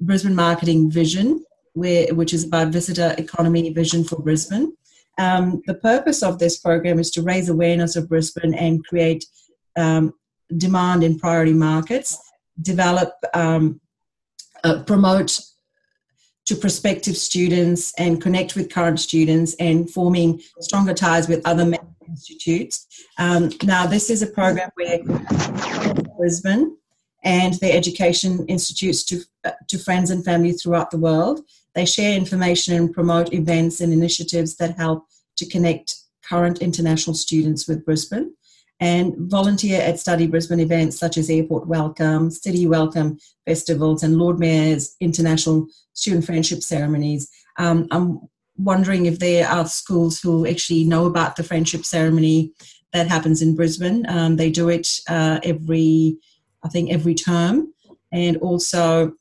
[0.01, 4.77] Brisbane Marketing Vision, where which is about visitor economy vision for Brisbane.
[5.19, 9.25] Um, the purpose of this program is to raise awareness of Brisbane and create
[9.77, 10.13] um,
[10.57, 12.19] demand in priority markets,
[12.61, 13.81] develop, um,
[14.63, 15.41] uh, promote
[16.47, 21.71] to prospective students and connect with current students and forming stronger ties with other
[22.07, 22.87] institutes.
[23.19, 24.99] Um, now, this is a program where
[26.19, 26.77] Brisbane
[27.25, 31.41] and their education institutes to, uh, to friends and family throughout the world
[31.75, 37.69] they share information and promote events and initiatives that help to connect current international students
[37.69, 38.35] with Brisbane
[38.81, 44.39] and volunteer at Study Brisbane events such as Airport Welcome, City Welcome festivals, and Lord
[44.39, 47.31] Mayor's international student friendship ceremonies.
[47.59, 48.21] Um, I'm
[48.57, 52.53] wondering if there are schools who actually know about the friendship ceremony
[52.93, 54.05] that happens in Brisbane.
[54.09, 56.17] Um, they do it uh, every,
[56.63, 57.73] I think, every term.
[58.13, 59.13] And also,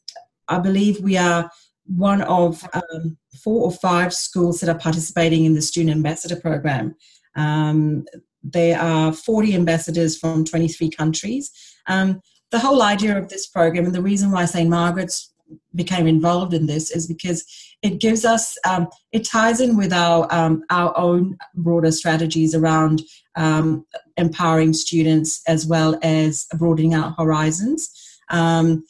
[0.48, 1.50] I believe we are
[1.86, 6.96] one of um, four or five schools that are participating in the Student Ambassador Program.
[7.36, 8.06] Um,
[8.44, 11.52] there are 40 ambassadors from 23 countries.
[11.88, 14.70] Um, the whole idea of this program, and the reason why St.
[14.70, 15.34] Margaret's
[15.76, 17.46] became involved in this, is because
[17.82, 23.02] it gives us, um, it ties in with our, um, our own broader strategies around
[23.36, 23.86] um,
[24.18, 27.90] empowering students as well as broadening our horizons.
[28.30, 28.84] Um,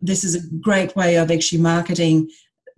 [0.00, 2.28] this is a great way of actually marketing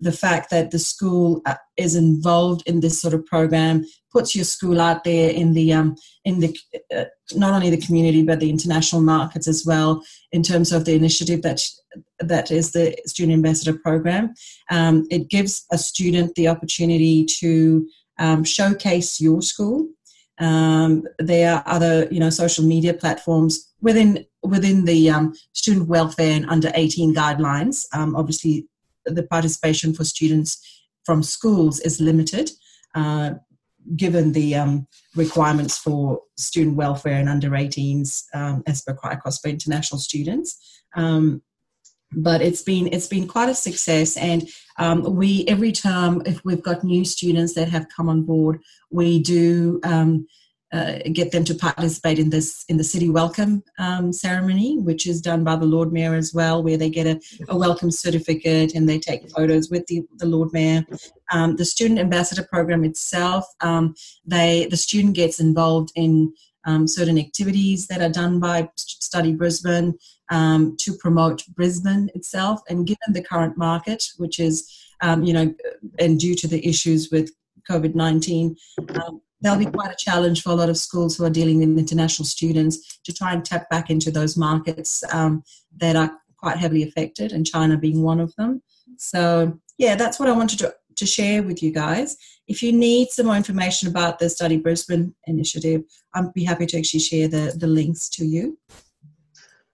[0.00, 4.44] the fact that the school uh, is involved in this sort of program puts your
[4.44, 6.56] school out there in the um, in the
[6.94, 10.94] uh, not only the community but the international markets as well in terms of the
[10.94, 11.61] initiative that
[12.20, 14.32] that is the student ambassador program
[14.70, 17.87] um, it gives a student the opportunity to
[18.18, 19.88] um, showcase your school
[20.38, 26.37] um, there are other you know social media platforms within within the um, student welfare
[26.37, 27.84] and under 18 guidelines.
[27.92, 28.66] Um, obviously,
[29.14, 32.50] the participation for students from schools is limited,
[32.94, 33.30] uh,
[33.96, 34.86] given the um,
[35.16, 40.59] requirements for student welfare and under 18s um, as per CRICOS for international students.
[40.94, 41.42] Um,
[42.12, 44.48] but it's been it's been quite a success, and
[44.78, 49.22] um, we every term if we've got new students that have come on board, we
[49.22, 49.78] do
[50.72, 55.20] uh, get them to participate in this in the city welcome um, ceremony, which is
[55.20, 58.88] done by the Lord Mayor as well, where they get a, a welcome certificate and
[58.88, 60.84] they take photos with the, the Lord Mayor.
[61.32, 63.94] Um, the student ambassador program itself, um,
[64.26, 66.34] they the student gets involved in
[66.66, 69.98] um, certain activities that are done by Study Brisbane
[70.30, 75.54] um, to promote Brisbane itself, and given the current market, which is um, you know,
[75.98, 77.30] and due to the issues with
[77.70, 78.56] COVID 19,
[78.94, 81.78] um, there'll be quite a challenge for a lot of schools who are dealing with
[81.78, 85.43] international students to try and tap back into those markets um,
[85.76, 88.62] that are quite heavily affected, and China being one of them.
[88.97, 92.16] So, yeah, that's what I wanted to, to share with you guys.
[92.47, 95.82] If you need some more information about the Study Brisbane initiative,
[96.14, 98.59] I'd be happy to actually share the, the links to you.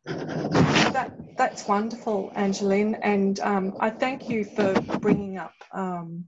[0.06, 6.26] That, that's wonderful, Angeline, and um, I thank you for bringing up um,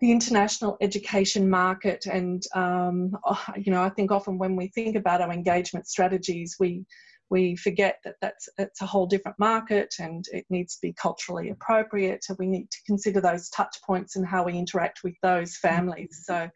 [0.00, 2.06] the international education market.
[2.06, 6.56] And um, oh, you know, I think often when we think about our engagement strategies,
[6.58, 6.84] we
[7.30, 11.50] we forget that that's it's a whole different market and it needs to be culturally
[11.50, 12.24] appropriate.
[12.24, 16.22] So we need to consider those touch points and how we interact with those families.
[16.24, 16.48] So.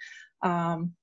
[0.43, 0.95] Um,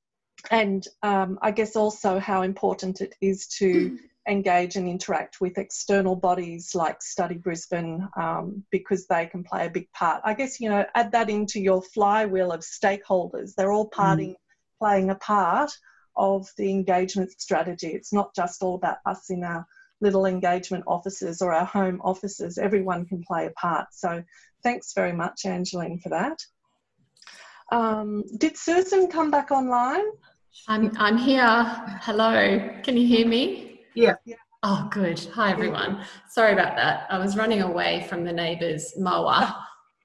[0.52, 4.00] and um, I guess also how important it is to
[4.30, 9.70] engage and interact with external bodies like Study Brisbane um, because they can play a
[9.70, 10.22] big part.
[10.24, 13.56] I guess, you know, add that into your flywheel of stakeholders.
[13.56, 14.36] They're all parting, mm.
[14.80, 15.72] playing a part
[16.16, 17.88] of the engagement strategy.
[17.88, 19.66] It's not just all about us in our
[20.02, 22.58] little engagement offices or our home offices.
[22.58, 23.88] Everyone can play a part.
[23.92, 24.24] So
[24.64, 26.38] thanks very much, Angeline, for that.
[27.72, 30.06] Um, did Susan come back online?
[30.68, 31.64] I'm, I'm here.
[32.02, 32.60] Hello.
[32.84, 33.69] Can you hear me?
[33.96, 34.16] Yeah.
[34.62, 35.20] Oh, good.
[35.34, 36.04] Hi, everyone.
[36.30, 37.08] Sorry about that.
[37.10, 39.54] I was running away from the neighbour's mower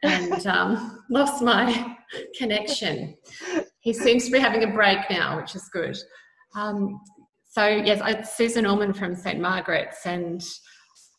[0.02, 1.96] and um, lost my
[2.36, 3.16] connection.
[3.80, 5.96] He seems to be having a break now, which is good.
[6.56, 7.00] Um,
[7.50, 9.40] so, yes, I'm Susan Allman from St.
[9.40, 10.42] Margaret's, and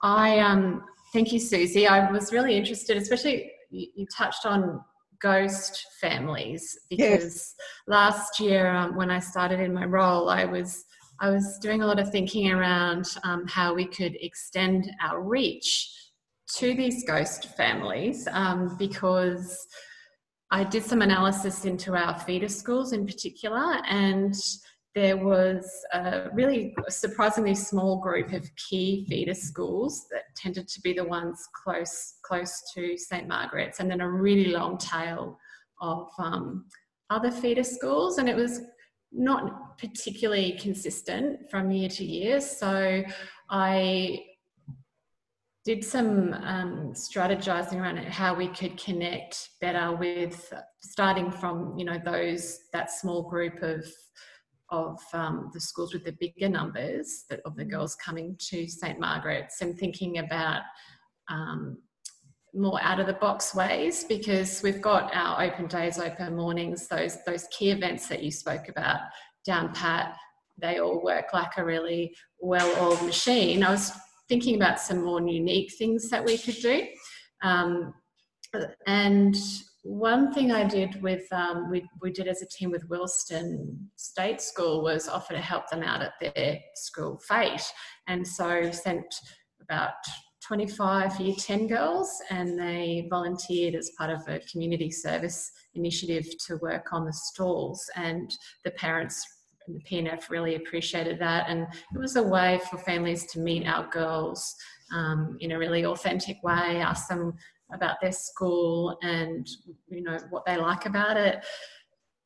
[0.02, 1.88] I um, thank you, Susie.
[1.88, 4.82] I was really interested, especially you, you touched on
[5.22, 7.56] ghost families because yes.
[7.88, 10.86] last year um, when I started in my role, I was
[11.20, 15.92] I was doing a lot of thinking around um, how we could extend our reach
[16.58, 19.66] to these ghost families um, because
[20.52, 24.34] I did some analysis into our feeder schools in particular, and
[24.94, 30.94] there was a really surprisingly small group of key feeder schools that tended to be
[30.94, 35.38] the ones close close to St Margaret's, and then a really long tail
[35.82, 36.66] of um,
[37.10, 38.62] other feeder schools, and it was
[39.12, 42.42] not particularly consistent from year to year.
[42.42, 43.04] So
[43.50, 44.26] I
[45.66, 52.00] did some um, strategizing around how we could connect better with starting from you know
[52.06, 53.84] those that small group of
[54.70, 59.00] of um, the schools with the bigger numbers that, of the girls coming to St
[59.00, 60.62] Margaret's and thinking about
[61.30, 61.78] um,
[62.56, 67.18] more out of the box ways because we've got our open days, open mornings, those
[67.26, 69.00] those key events that you spoke about
[69.46, 70.16] down pat.
[70.58, 73.64] They all work like a really well-oiled machine.
[73.64, 73.92] I was
[74.30, 76.88] thinking about some more unique things that we could do,
[77.44, 77.94] um,
[78.88, 79.36] and
[79.84, 84.42] one thing I did with um, we we did as a team with Wilston State
[84.42, 87.72] School was offer to help them out at their school fete,
[88.08, 89.06] and so sent
[89.62, 89.94] about
[90.46, 96.58] 25 year 10 girls and they volunteered as part of a community service initiative to
[96.58, 99.26] work on the stalls and the parents
[99.68, 103.68] and the PNF really appreciated that and it was a way for families to meet
[103.68, 104.56] our girls
[104.94, 107.34] um, in a really authentic way ask them
[107.74, 109.48] about their school and
[109.88, 111.44] you know what they like about it.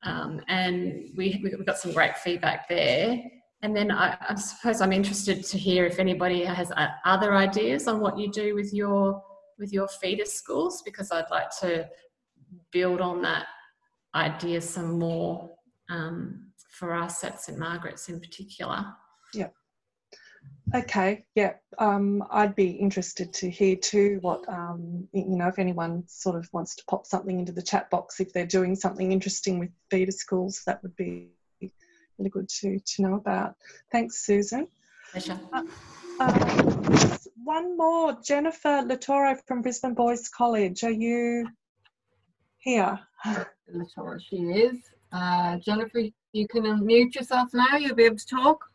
[0.03, 3.21] Um, and we, we got some great feedback there
[3.61, 6.71] and then I, I, suppose I'm interested to hear if anybody has
[7.03, 9.21] other ideas on what you do with your
[9.57, 11.89] with your feeder schools, because I'd like to
[12.71, 13.47] build on that
[14.15, 15.51] idea some more
[15.89, 18.85] um, for us at St Margaret's in particular.
[19.33, 19.49] Yeah.
[20.73, 21.25] Okay.
[21.35, 21.53] Yeah.
[21.79, 26.47] Um, I'd be interested to hear too what um, you know if anyone sort of
[26.53, 30.11] wants to pop something into the chat box if they're doing something interesting with feeder
[30.11, 31.31] schools, that would be
[32.19, 33.55] really good to, to know about.
[33.91, 34.67] Thanks, Susan.
[35.11, 35.39] Pleasure.
[35.53, 35.63] Uh,
[36.19, 40.83] uh, one more, Jennifer Latoro from Brisbane Boys College.
[40.83, 41.47] Are you
[42.59, 42.99] here?
[43.25, 44.77] Latoro, she is.
[45.11, 46.01] Uh, Jennifer,
[46.33, 47.77] you can unmute yourself now.
[47.77, 48.65] You'll be able to talk.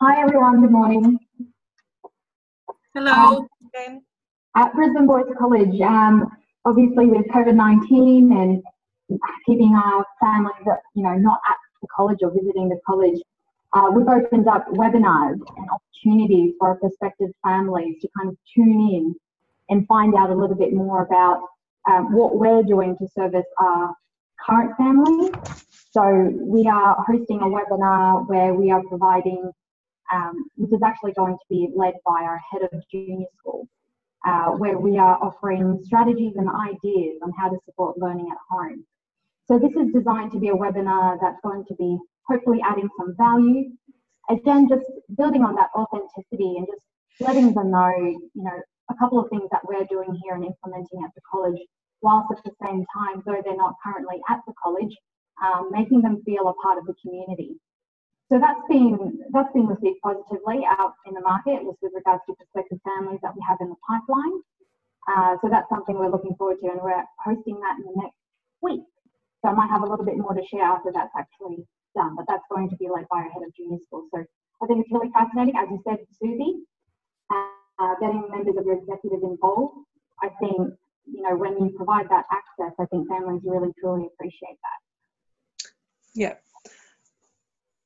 [0.00, 0.60] Hi, everyone.
[0.60, 1.18] Good morning.
[2.94, 3.48] Hello.
[3.88, 4.00] Um,
[4.56, 6.30] at Brisbane Boys College, um,
[6.64, 8.62] obviously with COVID 19 and
[9.46, 13.20] keeping our families, you know, not at the college or visiting the college,
[13.74, 18.80] uh, we've opened up webinars and opportunities for our prospective families to kind of tune
[18.92, 19.14] in
[19.68, 21.42] and find out a little bit more about
[21.88, 23.94] um, what we're doing to service our
[24.40, 25.30] current families.
[25.90, 29.50] So we are hosting a webinar where we are providing,
[30.12, 33.66] um, this is actually going to be led by our head of junior school,
[34.26, 38.84] uh, where we are offering strategies and ideas on how to support learning at home.
[39.48, 41.96] So this is designed to be a webinar that's going to be
[42.28, 43.72] hopefully adding some value.
[44.28, 44.84] Again, just
[45.16, 46.84] building on that authenticity and just
[47.20, 51.00] letting them know, you know, a couple of things that we're doing here and implementing
[51.02, 51.56] at the college,
[52.02, 54.94] whilst at the same time, though they're not currently at the college,
[55.42, 57.56] um, making them feel a part of the community.
[58.30, 62.80] So that's been that's been received positively out in the market with regards to prospective
[62.84, 64.36] families that we have in the pipeline.
[65.08, 68.20] Uh, so that's something we're looking forward to, and we're hosting that in the next
[68.60, 68.84] week.
[69.42, 72.26] So I might have a little bit more to share after that's actually done, but
[72.28, 74.08] that's going to be led by our head of junior school.
[74.14, 74.24] So
[74.62, 76.66] I think it's really fascinating, as you said, Susie,
[77.30, 79.86] uh, getting members of your executive involved.
[80.22, 80.74] I think
[81.06, 84.80] you know when you provide that access, I think families really truly appreciate that.
[86.14, 86.34] Yeah,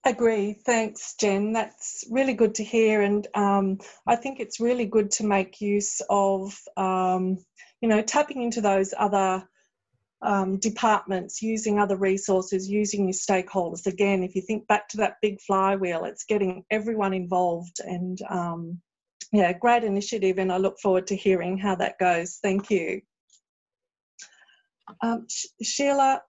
[0.05, 0.55] Agree.
[0.55, 1.53] Thanks, Jen.
[1.53, 3.03] That's really good to hear.
[3.03, 7.39] And um, I think it's really good to make use of, um,
[7.81, 9.49] you know, tapping into those other
[10.23, 13.87] um, departments, using other resources, using your stakeholders.
[13.87, 17.81] Again, if you think back to that big flywheel, it's getting everyone involved.
[17.81, 18.81] And um,
[19.33, 20.39] yeah, great initiative.
[20.39, 22.39] And I look forward to hearing how that goes.
[22.43, 23.03] Thank you.
[25.01, 25.27] Um,
[25.63, 26.23] Sheila,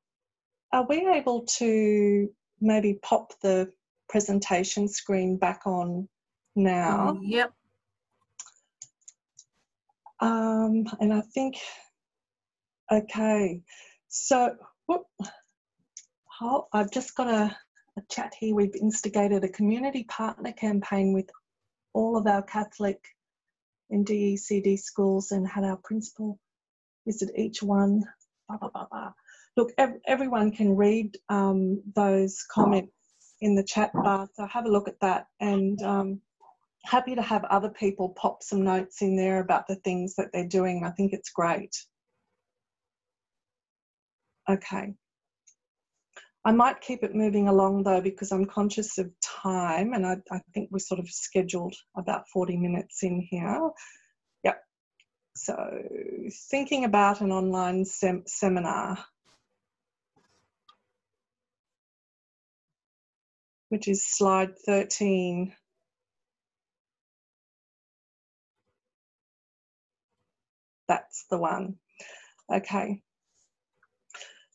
[0.71, 2.29] are we able to
[2.61, 3.71] maybe pop the
[4.09, 6.07] presentation screen back on
[6.55, 7.19] now.
[7.21, 7.51] Yep.
[10.19, 11.57] Um, and I think,
[12.93, 13.61] okay,
[14.09, 14.55] so
[14.87, 15.05] whoop,
[16.41, 17.57] oh, I've just got a,
[17.97, 18.55] a chat here.
[18.55, 21.29] We've instigated a community partner campaign with
[21.93, 22.99] all of our Catholic
[23.89, 26.39] and DECD schools and had our principal
[27.05, 28.03] visit each one.
[28.47, 29.11] Blah, blah, blah, blah
[29.55, 32.91] look, ev- everyone can read um, those comments
[33.41, 35.27] in the chat bar, so have a look at that.
[35.39, 36.21] And um,
[36.83, 40.47] happy to have other people pop some notes in there about the things that they're
[40.47, 40.83] doing.
[40.85, 41.75] I think it's great.
[44.49, 44.93] Okay.
[46.45, 50.41] I might keep it moving along though because I'm conscious of time and I, I
[50.53, 53.69] think we're sort of scheduled about 40 minutes in here.
[54.43, 54.61] Yep.
[55.35, 55.55] So
[56.51, 58.97] thinking about an online sem seminar.
[63.73, 65.51] which is slide 13.
[70.87, 71.77] That's the one.
[72.53, 73.01] Okay.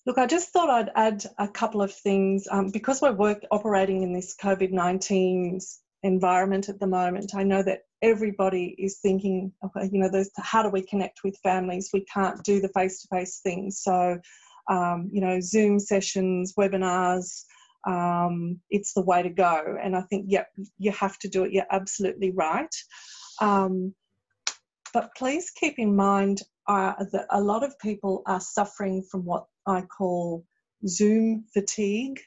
[0.09, 4.03] Look, I just thought I'd add a couple of things um, because we're work, operating
[4.03, 5.61] in this COVID 19
[6.03, 7.33] environment at the moment.
[7.35, 11.91] I know that everybody is thinking, you know, how do we connect with families?
[11.93, 13.83] We can't do the face to face things.
[13.83, 14.19] So,
[14.71, 17.45] um, you know, Zoom sessions, webinars,
[17.87, 19.77] um, it's the way to go.
[19.83, 20.47] And I think, yep,
[20.79, 21.53] you have to do it.
[21.53, 22.75] You're absolutely right.
[23.43, 23.95] Um,
[24.95, 29.47] but please keep in mind uh, that a lot of people are suffering from what
[29.67, 30.45] I call
[30.87, 32.21] Zoom fatigue.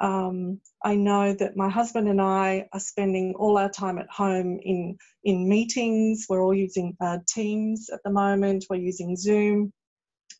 [0.00, 4.58] Um, I know that my husband and I are spending all our time at home
[4.62, 6.26] in in meetings.
[6.28, 8.66] We're all using uh, Teams at the moment.
[8.68, 9.72] We're using Zoom.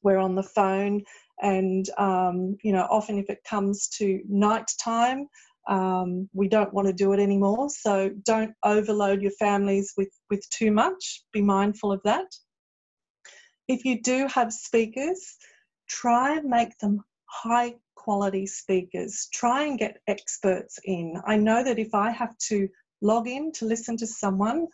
[0.02, 1.02] We're on the phone,
[1.42, 5.28] and um, you know often if it comes to night time
[5.68, 10.48] um, we don't want to do it anymore so don't overload your families with with
[10.50, 12.26] too much be mindful of that
[13.68, 15.36] if you do have speakers
[15.88, 21.78] try and make them high quality speakers try and get experts in i know that
[21.78, 22.68] if i have to
[23.02, 24.66] log in to listen to someone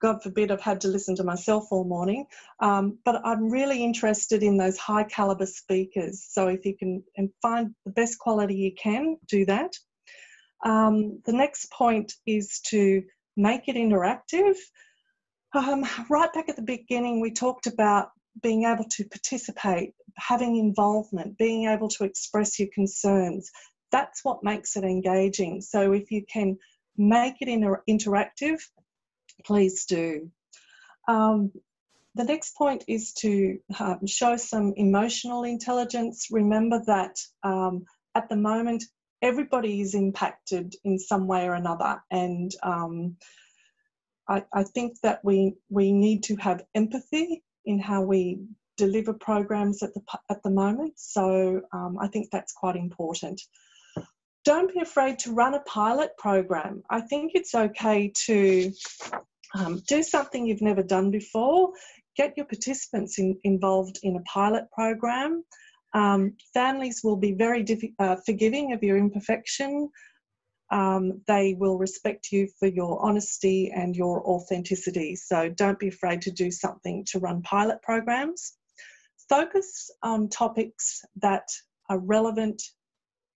[0.00, 2.26] God forbid I've had to listen to myself all morning.
[2.60, 6.24] Um, but I'm really interested in those high caliber speakers.
[6.28, 9.72] So if you can and find the best quality you can, do that.
[10.64, 13.02] Um, the next point is to
[13.36, 14.56] make it interactive.
[15.56, 18.10] Um, right back at the beginning, we talked about
[18.42, 23.50] being able to participate, having involvement, being able to express your concerns.
[23.90, 25.62] That's what makes it engaging.
[25.62, 26.58] So if you can
[26.98, 28.60] make it inter- interactive,
[29.46, 30.30] please do.
[31.08, 31.52] Um,
[32.14, 36.26] the next point is to um, show some emotional intelligence.
[36.30, 38.84] Remember that um, at the moment,
[39.22, 42.02] everybody is impacted in some way or another.
[42.10, 43.16] And um,
[44.28, 48.40] I, I, think that we, we need to have empathy in how we
[48.76, 50.00] deliver programs at the,
[50.30, 50.94] at the moment.
[50.96, 53.40] So um, I think that's quite important.
[54.44, 56.82] Don't be afraid to run a pilot program.
[56.90, 58.72] I think it's okay to
[59.54, 61.72] um, do something you've never done before.
[62.16, 65.44] Get your participants in, involved in a pilot program.
[65.94, 67.64] Um, families will be very
[67.98, 69.90] uh, forgiving of your imperfection.
[70.70, 75.14] Um, they will respect you for your honesty and your authenticity.
[75.16, 78.52] So don't be afraid to do something to run pilot programs.
[79.28, 81.48] focus on topics that
[81.88, 82.62] are relevant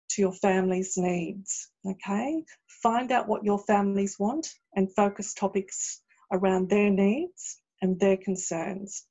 [0.10, 1.70] to your family's needs.
[1.86, 2.44] Okay,
[2.84, 6.02] find out what your families want and focus topics
[6.32, 9.06] around their needs and their concerns.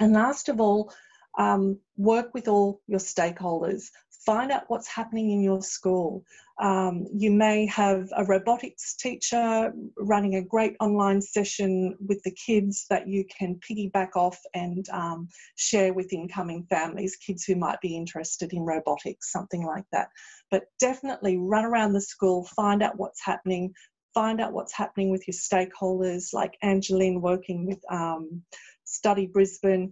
[0.00, 0.92] And last of all,
[1.38, 3.90] um, work with all your stakeholders.
[4.24, 6.24] Find out what's happening in your school.
[6.60, 12.86] Um, you may have a robotics teacher running a great online session with the kids
[12.88, 17.96] that you can piggyback off and um, share with incoming families, kids who might be
[17.96, 20.08] interested in robotics, something like that.
[20.52, 23.74] But definitely run around the school, find out what's happening,
[24.14, 28.42] find out what's happening with your stakeholders, like Angeline working with um,
[28.84, 29.90] Study Brisbane.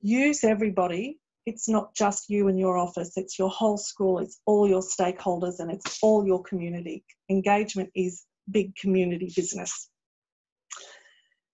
[0.00, 4.68] Use everybody it's not just you and your office, it's your whole school, it's all
[4.68, 7.04] your stakeholders, and it's all your community.
[7.30, 9.88] Engagement is big community business.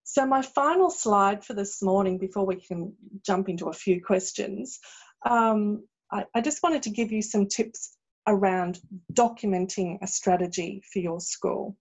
[0.05, 4.79] So, my final slide for this morning before we can jump into a few questions,
[5.25, 8.81] um, I, I just wanted to give you some tips around
[9.13, 11.77] documenting a strategy for your school.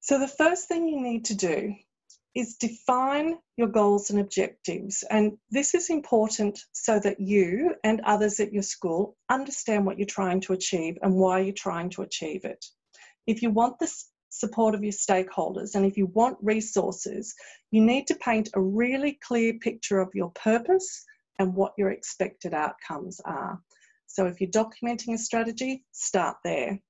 [0.00, 1.74] So, the first thing you need to do
[2.34, 5.04] is define your goals and objectives.
[5.08, 10.06] And this is important so that you and others at your school understand what you're
[10.06, 12.64] trying to achieve and why you're trying to achieve it.
[13.26, 13.92] If you want the
[14.30, 17.34] support of your stakeholders and if you want resources,
[17.70, 21.04] you need to paint a really clear picture of your purpose
[21.38, 23.60] and what your expected outcomes are.
[24.06, 26.80] So if you're documenting a strategy, start there.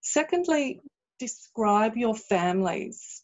[0.00, 0.80] Secondly,
[1.18, 3.22] describe your families.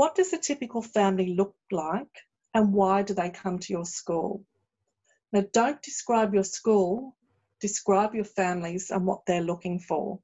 [0.00, 2.24] What does a typical family look like
[2.54, 4.46] and why do they come to your school?
[5.30, 7.14] Now, don't describe your school,
[7.60, 10.18] describe your families and what they're looking for.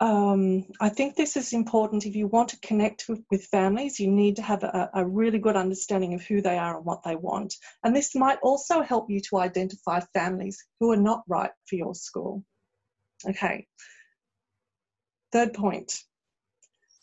[0.00, 2.04] Um, I think this is important.
[2.04, 5.54] If you want to connect with, families, you need to have a, a, really good
[5.54, 7.54] understanding of who they are and what they want.
[7.84, 11.94] And this might also help you to identify families who are not right for your
[11.94, 12.44] school.
[13.24, 13.68] Okay.
[15.30, 16.02] Third point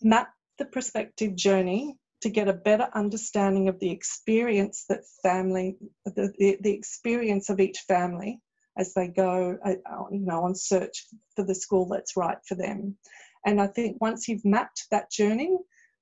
[0.02, 6.34] map the prospective journey to get a better understanding of the experience that family, the,
[6.38, 8.42] the, the experience of each family
[8.78, 9.76] as they go, uh,
[10.12, 12.98] you know, on search for the school that's right for them.
[13.46, 15.58] And I think once you've mapped that journey,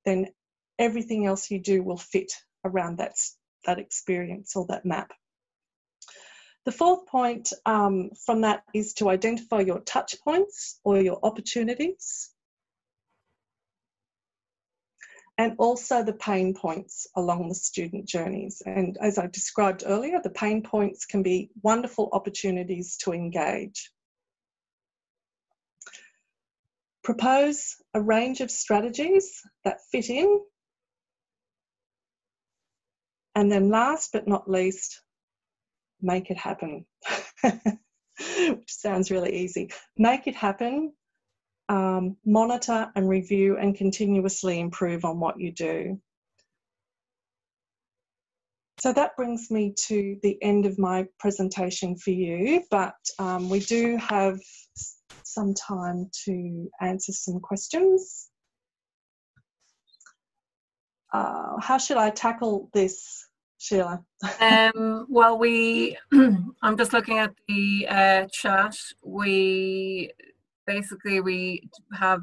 [0.06, 0.28] then
[0.80, 2.32] everything else you do will fit
[2.66, 3.14] around that,
[3.66, 5.12] that experience or that map.
[6.66, 12.32] The fourth point um, from that is to identify your touch points or your opportunities
[15.38, 18.62] and also the pain points along the student journeys.
[18.66, 23.92] And as I described earlier, the pain points can be wonderful opportunities to engage.
[27.04, 30.42] Propose a range of strategies that fit in.
[33.36, 35.02] And then last but not least,
[36.02, 36.86] make it happen.
[37.44, 39.70] Which sounds really easy.
[39.96, 40.94] Make it happen
[41.70, 46.00] um, monitor and review and continuously improve on what you do.
[48.80, 53.60] So that brings me to the end of my presentation for you, but um, we
[53.60, 54.40] do have
[55.24, 58.30] some time to answer some questions.
[61.12, 64.04] Uh, how should I tackle this, Sheila?
[64.40, 68.76] um, well, we, I'm just looking at the uh, chat.
[69.04, 70.12] We
[70.68, 72.22] basically we have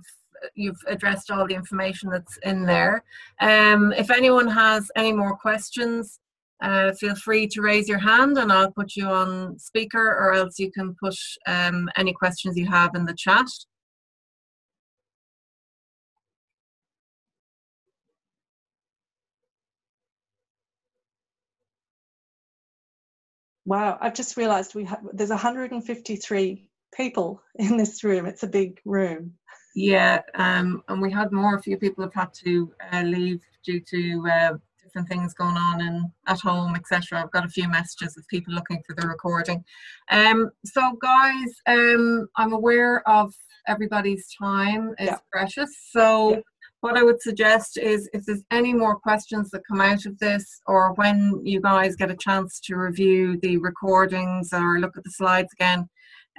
[0.54, 3.02] you've addressed all the information that's in there.
[3.40, 6.20] Um, if anyone has any more questions,
[6.62, 10.58] uh, feel free to raise your hand and I'll put you on speaker or else
[10.58, 11.16] you can put
[11.46, 13.46] um, any questions you have in the chat.
[23.66, 28.26] Wow, I've just realised we have there's 153 people in this room.
[28.26, 29.34] It's a big room.
[29.74, 31.56] Yeah, um, and we had more.
[31.56, 35.80] A few people have had to uh, leave due to uh, different things going on
[35.80, 37.20] and at home, etc.
[37.20, 39.64] I've got a few messages of people looking for the recording.
[40.10, 43.34] Um, so, guys, um, I'm aware of
[43.66, 45.18] everybody's time is yeah.
[45.32, 45.70] precious.
[45.90, 46.32] So.
[46.32, 46.40] Yeah.
[46.80, 50.60] What I would suggest is if there's any more questions that come out of this,
[50.66, 55.10] or when you guys get a chance to review the recordings or look at the
[55.10, 55.88] slides again,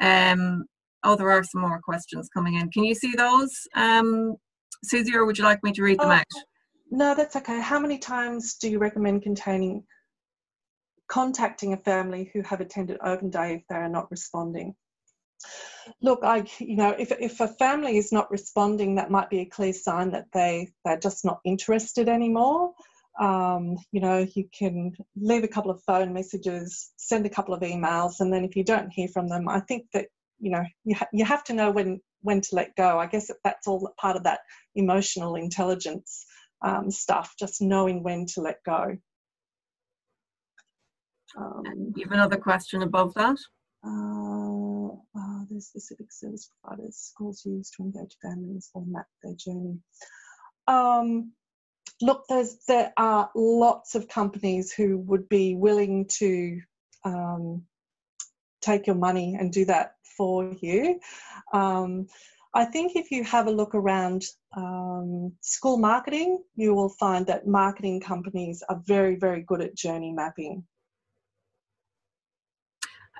[0.02, 0.66] um,
[1.04, 2.70] oh, there are some more questions coming in.
[2.72, 4.36] Can you see those, um,
[4.84, 6.26] Susie, or would you like me to read them oh, out?
[6.92, 7.60] No, that's okay.
[7.60, 9.84] How many times do you recommend containing
[11.08, 14.76] contacting a family who have attended open day if they are not responding?
[16.02, 19.46] Look, I, you know, if, if a family is not responding, that might be a
[19.46, 22.74] clear sign that they, they're just not interested anymore.
[23.20, 27.62] Um, you know, you can leave a couple of phone messages, send a couple of
[27.62, 30.08] emails, and then if you don't hear from them, I think that,
[30.40, 33.00] you know, you, ha- you have to know when, when to let go.
[33.00, 34.40] I guess that's all part of that
[34.76, 36.26] emotional intelligence
[36.62, 38.98] um, stuff, just knowing when to let go.
[41.38, 43.38] Um, you have another question above that?
[43.86, 49.78] Uh, uh, there's specific service providers schools use to engage families or map their journey.
[50.68, 51.34] Um,
[52.02, 56.62] look, there's, there are lots of companies who would be willing to
[57.04, 57.64] um,
[58.62, 61.00] take your money and do that for you.
[61.54, 62.08] Um,
[62.54, 64.24] I think if you have a look around
[64.56, 70.14] um, school marketing, you will find that marketing companies are very, very good at journey
[70.14, 70.64] mapping.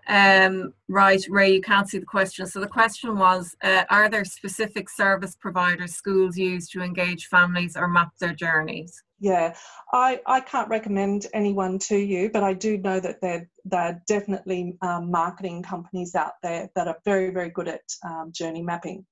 [0.08, 2.46] Um, right, Ray, you can't see the question.
[2.46, 7.76] So the question was, uh, are there specific service providers schools use to engage families
[7.76, 9.02] or map their journeys?
[9.20, 9.56] Yeah,
[9.92, 14.02] I, I can't recommend anyone to you, but I do know that there, there are
[14.08, 19.06] definitely um, marketing companies out there that are very, very good at um, journey mapping.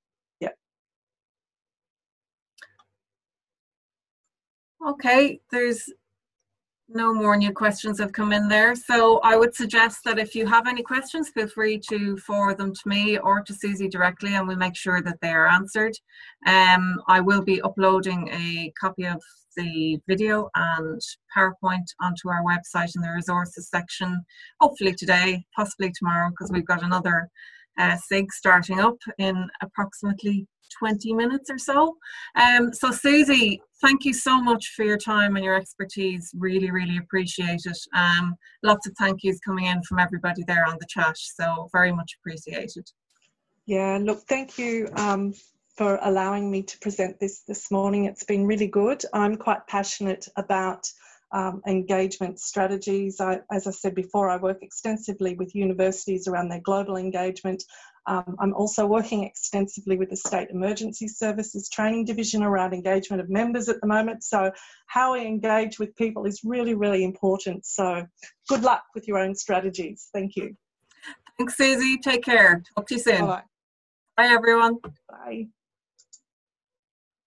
[4.86, 5.90] Okay, there's
[6.90, 8.76] no more new questions have come in there.
[8.76, 12.74] So I would suggest that if you have any questions, feel free to forward them
[12.74, 15.94] to me or to Susie directly and we'll make sure that they are answered.
[16.46, 19.22] Um, I will be uploading a copy of
[19.56, 21.02] the video and
[21.36, 24.26] PowerPoint onto our website in the resources section,
[24.60, 27.30] hopefully today, possibly tomorrow, because we've got another
[27.78, 30.48] uh, SIG starting up in approximately
[30.80, 31.96] 20 minutes or so.
[32.36, 36.32] Um, so, Susie, thank you so much for your time and your expertise.
[36.38, 37.78] Really, really appreciate it.
[37.96, 41.16] Um, lots of thank yous coming in from everybody there on the chat.
[41.18, 42.90] So, very much appreciated.
[43.66, 45.34] Yeah, look, thank you um,
[45.78, 48.06] for allowing me to present this this morning.
[48.06, 49.04] It's been really good.
[49.14, 50.88] I'm quite passionate about
[51.34, 53.20] um, engagement strategies.
[53.20, 57.64] I, as I said before, I work extensively with universities around their global engagement.
[58.06, 63.30] Um, I'm also working extensively with the State Emergency Services Training Division around engagement of
[63.30, 64.24] members at the moment.
[64.24, 64.52] So,
[64.88, 67.66] how we engage with people is really, really important.
[67.66, 68.06] So,
[68.50, 70.10] good luck with your own strategies.
[70.14, 70.56] Thank you.
[71.38, 71.98] Thanks, Susie.
[71.98, 72.62] Take care.
[72.76, 73.26] Talk to you soon.
[73.26, 73.44] Bye.
[74.18, 74.78] Bye, everyone.
[75.10, 75.48] Bye.